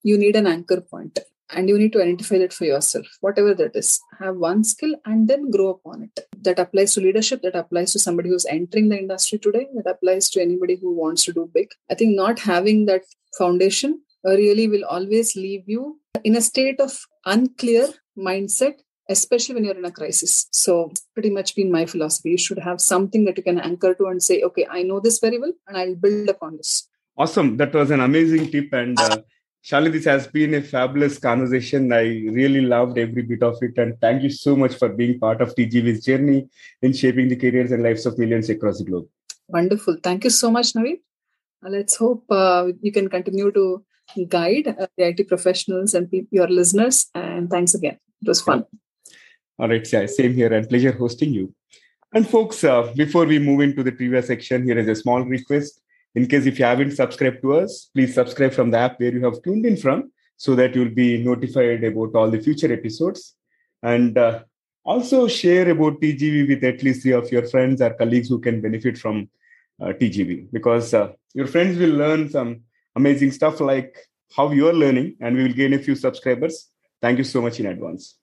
you 0.04 0.18
need 0.18 0.36
an 0.36 0.48
anchor 0.48 0.82
point 0.82 1.20
and 1.54 1.68
you 1.70 1.78
need 1.78 1.92
to 1.94 2.02
identify 2.02 2.38
that 2.38 2.54
for 2.54 2.66
yourself 2.66 3.06
whatever 3.20 3.54
that 3.54 3.76
is. 3.76 4.00
Have 4.20 4.38
one 4.38 4.64
skill 4.64 4.96
and 5.06 5.28
then 5.28 5.52
grow 5.52 5.70
upon 5.70 6.04
it. 6.04 6.20
That 6.42 6.60
applies 6.60 6.94
to 6.94 7.02
leadership 7.02 7.42
that 7.44 7.56
applies 7.56 7.92
to 7.94 8.00
somebody 8.00 8.30
who's 8.30 8.46
entering 8.46 8.90
the 8.90 8.98
industry 8.98 9.40
today 9.40 9.68
that 9.76 9.90
applies 9.90 10.30
to 10.32 10.42
anybody 10.42 10.78
who 10.82 10.94
wants 10.94 11.26
to 11.26 11.34
do 11.34 11.50
big. 11.54 11.70
I 11.90 11.96
think 11.96 12.16
not 12.16 12.40
having 12.40 12.86
that 12.86 13.04
foundation 13.38 14.02
really 14.24 14.68
will 14.68 14.86
always 14.86 15.36
leave 15.36 15.64
you 15.68 16.00
in 16.24 16.36
a 16.36 16.42
state 16.42 16.80
of 16.80 16.98
unclear 17.26 17.88
mindset 18.18 18.76
especially 19.10 19.56
when 19.56 19.66
you're 19.66 19.78
in 19.78 19.84
a 19.84 19.92
crisis. 19.92 20.48
So 20.52 20.94
pretty 21.14 21.30
much 21.30 21.54
been 21.56 21.72
my 21.72 21.86
philosophy. 21.86 22.32
You 22.32 22.38
should 22.38 22.60
have 22.60 22.80
something 22.80 23.26
that 23.26 23.38
you 23.38 23.44
can 23.44 23.60
anchor 23.60 23.94
to 23.94 24.06
and 24.06 24.24
say 24.24 24.42
okay 24.44 24.66
i 24.70 24.84
know 24.84 25.00
this 25.00 25.20
very 25.20 25.38
well 25.38 25.54
and 25.68 25.78
i'll 25.78 25.96
build 25.96 26.30
upon 26.30 26.58
this. 26.58 26.88
Awesome. 27.18 27.58
That 27.58 27.74
was 27.74 27.92
an 27.92 28.00
amazing 28.00 28.52
tip 28.52 28.72
and 28.72 29.00
uh, 29.00 29.18
Shalini, 29.64 29.92
this 29.92 30.06
has 30.06 30.26
been 30.26 30.56
a 30.56 30.62
fabulous 30.62 31.20
conversation. 31.20 31.94
I 31.94 32.02
really 32.40 32.62
loved 32.62 32.98
every 32.98 33.22
bit 33.22 33.44
of 33.44 33.58
it. 33.62 33.78
And 33.78 34.00
thank 34.02 34.24
you 34.24 34.32
so 34.32 34.56
much 34.56 34.76
for 34.76 34.90
being 34.90 35.20
part 35.20 35.40
of 35.40 35.54
TGV's 35.56 36.04
journey 36.04 36.50
in 36.82 36.94
shaping 36.94 37.28
the 37.28 37.36
careers 37.36 37.72
and 37.72 37.84
lives 37.84 38.08
of 38.08 38.18
millions 38.18 38.50
across 38.50 38.80
the 38.80 38.86
globe. 38.86 39.08
Wonderful. 39.48 39.98
Thank 40.02 40.24
you 40.24 40.32
so 40.32 40.50
much, 40.50 40.74
Naveen. 40.74 41.02
Uh, 41.64 41.70
let's 41.70 41.96
hope 41.96 42.26
uh, 42.32 42.72
you 42.82 42.92
can 42.92 43.08
continue 43.08 43.52
to 43.52 43.86
guide 44.28 44.68
uh, 44.68 44.88
the 44.98 45.10
IT 45.10 45.28
professionals 45.28 45.94
and 45.94 46.10
your 46.32 46.48
listeners. 46.48 47.08
And 47.14 47.48
thanks 47.48 47.76
again. 47.76 48.00
It 48.24 48.28
was 48.28 48.42
fun. 48.42 48.66
All 49.60 49.70
right. 49.70 49.94
Yeah, 49.94 50.08
same 50.08 50.34
here. 50.34 50.52
And 50.52 50.68
pleasure 50.68 50.92
hosting 50.92 51.34
you. 51.34 51.54
And 52.14 52.28
folks, 52.28 52.64
uh, 52.64 52.92
before 52.96 53.26
we 53.26 53.38
move 53.38 53.62
into 53.62 53.84
the 53.84 53.92
previous 53.92 54.26
section, 54.26 54.64
here 54.64 54.80
is 54.80 54.88
a 54.88 54.96
small 54.96 55.22
request 55.22 55.82
in 56.16 56.28
case 56.28 56.46
if 56.46 56.60
you 56.60 56.66
haven't 56.66 56.92
subscribed 56.92 57.42
to 57.42 57.56
us, 57.56 57.90
please 57.94 58.14
subscribe 58.14 58.54
from 58.54 58.72
the 58.72 58.78
app 58.78 59.00
where 59.00 59.14
you 59.14 59.24
have 59.24 59.42
tuned 59.42 59.66
in 59.66 59.78
from 59.78 60.12
so 60.36 60.56
that 60.56 60.76
you'll 60.76 60.90
be 60.90 61.24
notified 61.24 61.84
about 61.84 62.16
all 62.16 62.30
the 62.30 62.40
future 62.40 62.72
episodes. 62.74 63.36
And 63.84 64.18
uh, 64.18 64.44
also 64.84 65.28
share 65.28 65.70
about 65.70 66.02
TGV 66.02 66.48
with 66.50 66.64
at 66.64 66.84
least 66.84 67.04
three 67.04 67.14
of 67.14 67.32
your 67.32 67.48
friends 67.48 67.82
or 67.82 67.94
colleagues 67.94 68.30
who 68.30 68.40
can 68.40 68.60
benefit 68.62 68.98
from 68.98 69.30
uh, 69.82 69.88
TGV 69.88 70.48
because 70.52 70.94
uh, 70.94 71.12
your 71.34 71.48
friends 71.48 71.78
will 71.78 71.92
learn 71.92 72.30
some 72.30 72.62
amazing 72.96 73.32
stuff 73.32 73.60
like 73.60 73.96
how 74.36 74.52
you're 74.52 74.74
learning 74.74 75.16
and 75.22 75.36
we 75.36 75.44
will 75.44 75.54
gain 75.54 75.74
a 75.74 75.80
few 75.80 75.96
subscribers. 75.96 76.68
Thank 77.02 77.18
you 77.18 77.24
so 77.24 77.42
much 77.42 77.60
in 77.60 77.66
advance. 77.66 78.18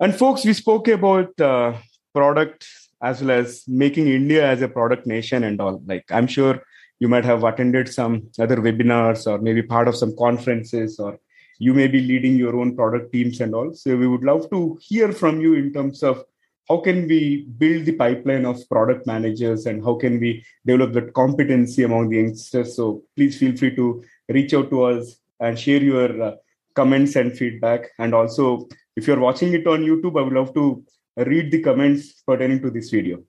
And 0.00 0.14
folks, 0.14 0.44
we 0.44 0.52
spoke 0.52 0.88
about 0.88 1.38
uh, 1.40 1.74
product 2.14 2.66
as 3.02 3.20
well 3.20 3.38
as 3.38 3.64
making 3.66 4.08
India 4.08 4.46
as 4.46 4.62
a 4.62 4.68
product 4.68 5.06
nation 5.06 5.44
and 5.44 5.60
all. 5.60 5.82
Like 5.86 6.04
I'm 6.10 6.26
sure 6.26 6.62
you 6.98 7.08
might 7.08 7.24
have 7.24 7.44
attended 7.44 7.92
some 7.92 8.28
other 8.38 8.56
webinars 8.56 9.26
or 9.26 9.38
maybe 9.38 9.62
part 9.62 9.88
of 9.88 9.96
some 9.96 10.16
conferences 10.16 10.98
or 10.98 11.18
you 11.58 11.72
may 11.72 11.88
be 11.88 12.00
leading 12.00 12.36
your 12.36 12.56
own 12.56 12.76
product 12.76 13.12
teams 13.12 13.40
and 13.40 13.54
all. 13.54 13.72
So 13.74 13.96
we 13.96 14.06
would 14.06 14.24
love 14.24 14.48
to 14.50 14.78
hear 14.80 15.12
from 15.12 15.40
you 15.40 15.54
in 15.54 15.72
terms 15.72 16.02
of 16.02 16.24
how 16.68 16.78
can 16.78 17.06
we 17.06 17.46
build 17.58 17.84
the 17.84 17.92
pipeline 17.92 18.44
of 18.44 18.68
product 18.68 19.06
managers 19.06 19.66
and 19.66 19.84
how 19.84 19.94
can 19.94 20.18
we 20.18 20.44
develop 20.64 20.92
that 20.94 21.14
competency 21.14 21.84
among 21.84 22.08
the 22.08 22.16
youngsters. 22.16 22.74
So 22.76 23.02
please 23.14 23.38
feel 23.38 23.56
free 23.56 23.74
to 23.76 24.02
reach 24.28 24.52
out 24.52 24.70
to 24.70 24.82
us 24.82 25.16
and 25.40 25.58
share 25.58 25.82
your 25.82 26.22
uh, 26.22 26.34
comments 26.74 27.16
and 27.16 27.36
feedback. 27.36 27.90
And 27.98 28.14
also, 28.14 28.68
if 28.96 29.06
you're 29.06 29.20
watching 29.20 29.54
it 29.54 29.66
on 29.66 29.82
YouTube, 29.82 30.18
I 30.18 30.22
would 30.22 30.32
love 30.32 30.54
to 30.54 30.84
read 31.16 31.50
the 31.50 31.62
comments 31.62 32.22
pertaining 32.26 32.60
to 32.62 32.70
this 32.70 32.90
video. 32.90 33.22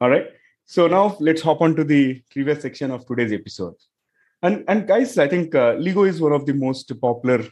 All 0.00 0.10
right. 0.10 0.26
So 0.66 0.86
now 0.86 1.16
let's 1.20 1.42
hop 1.42 1.60
on 1.60 1.76
to 1.76 1.84
the 1.84 2.22
previous 2.30 2.62
section 2.62 2.90
of 2.90 3.06
today's 3.06 3.32
episode. 3.32 3.74
And 4.42 4.64
and 4.68 4.86
guys, 4.86 5.18
I 5.18 5.28
think 5.28 5.54
uh, 5.54 5.74
Lego 5.74 6.04
is 6.04 6.20
one 6.20 6.32
of 6.32 6.46
the 6.46 6.54
most 6.54 6.92
popular 7.00 7.44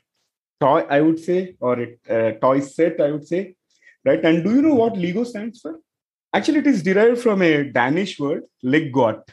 toy, 0.60 0.80
I 0.88 1.00
would 1.00 1.18
say, 1.18 1.56
or 1.60 1.86
uh, 2.08 2.32
toy 2.40 2.60
set, 2.60 3.00
I 3.00 3.10
would 3.10 3.26
say, 3.26 3.54
right? 4.04 4.24
And 4.24 4.42
do 4.44 4.54
you 4.54 4.62
know 4.62 4.74
what 4.74 4.96
Lego 4.96 5.24
stands 5.24 5.60
for? 5.60 5.78
Actually, 6.34 6.60
it 6.60 6.66
is 6.66 6.82
derived 6.82 7.20
from 7.20 7.42
a 7.42 7.64
Danish 7.64 8.18
word, 8.18 8.44
leg 8.62 8.92
godt, 8.92 9.30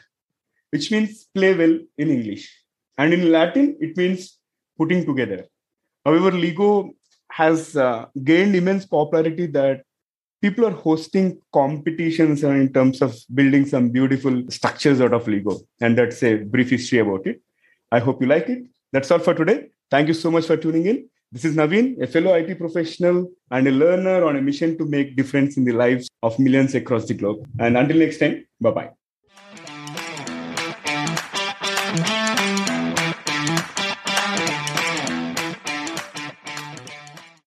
which 0.70 0.90
means 0.90 1.28
play 1.34 1.54
well 1.54 1.78
in 1.96 2.10
English. 2.10 2.44
And 2.98 3.14
in 3.14 3.32
Latin, 3.32 3.78
it 3.80 3.96
means 3.96 4.38
putting 4.76 5.06
together. 5.06 5.46
However, 6.04 6.32
Lego 6.32 6.90
has 7.30 7.76
uh, 7.76 8.06
gained 8.22 8.54
immense 8.56 8.84
popularity 8.84 9.46
that 9.46 9.84
people 10.40 10.66
are 10.66 10.70
hosting 10.70 11.38
competitions 11.52 12.44
uh, 12.44 12.50
in 12.50 12.72
terms 12.72 13.02
of 13.02 13.16
building 13.34 13.66
some 13.66 13.90
beautiful 13.90 14.42
structures 14.48 15.00
out 15.00 15.12
of 15.12 15.28
Lego. 15.28 15.60
And 15.80 15.96
that's 15.96 16.22
a 16.22 16.36
brief 16.36 16.70
history 16.70 16.98
about 16.98 17.26
it. 17.26 17.40
I 17.92 17.98
hope 17.98 18.20
you 18.20 18.28
like 18.28 18.48
it. 18.48 18.64
That's 18.92 19.10
all 19.10 19.18
for 19.18 19.34
today. 19.34 19.70
Thank 19.90 20.08
you 20.08 20.14
so 20.14 20.30
much 20.30 20.46
for 20.46 20.56
tuning 20.56 20.86
in. 20.86 21.08
This 21.32 21.44
is 21.44 21.54
Naveen, 21.54 22.00
a 22.02 22.06
fellow 22.06 22.34
IT 22.34 22.58
professional 22.58 23.30
and 23.50 23.68
a 23.68 23.70
learner 23.70 24.24
on 24.24 24.36
a 24.36 24.42
mission 24.42 24.76
to 24.78 24.84
make 24.84 25.14
difference 25.14 25.56
in 25.56 25.64
the 25.64 25.72
lives 25.72 26.08
of 26.22 26.38
millions 26.38 26.74
across 26.74 27.06
the 27.06 27.14
globe. 27.14 27.46
And 27.58 27.76
until 27.76 27.98
next 27.98 28.18
time, 28.18 28.46
bye 28.60 28.72
bye 28.72 28.90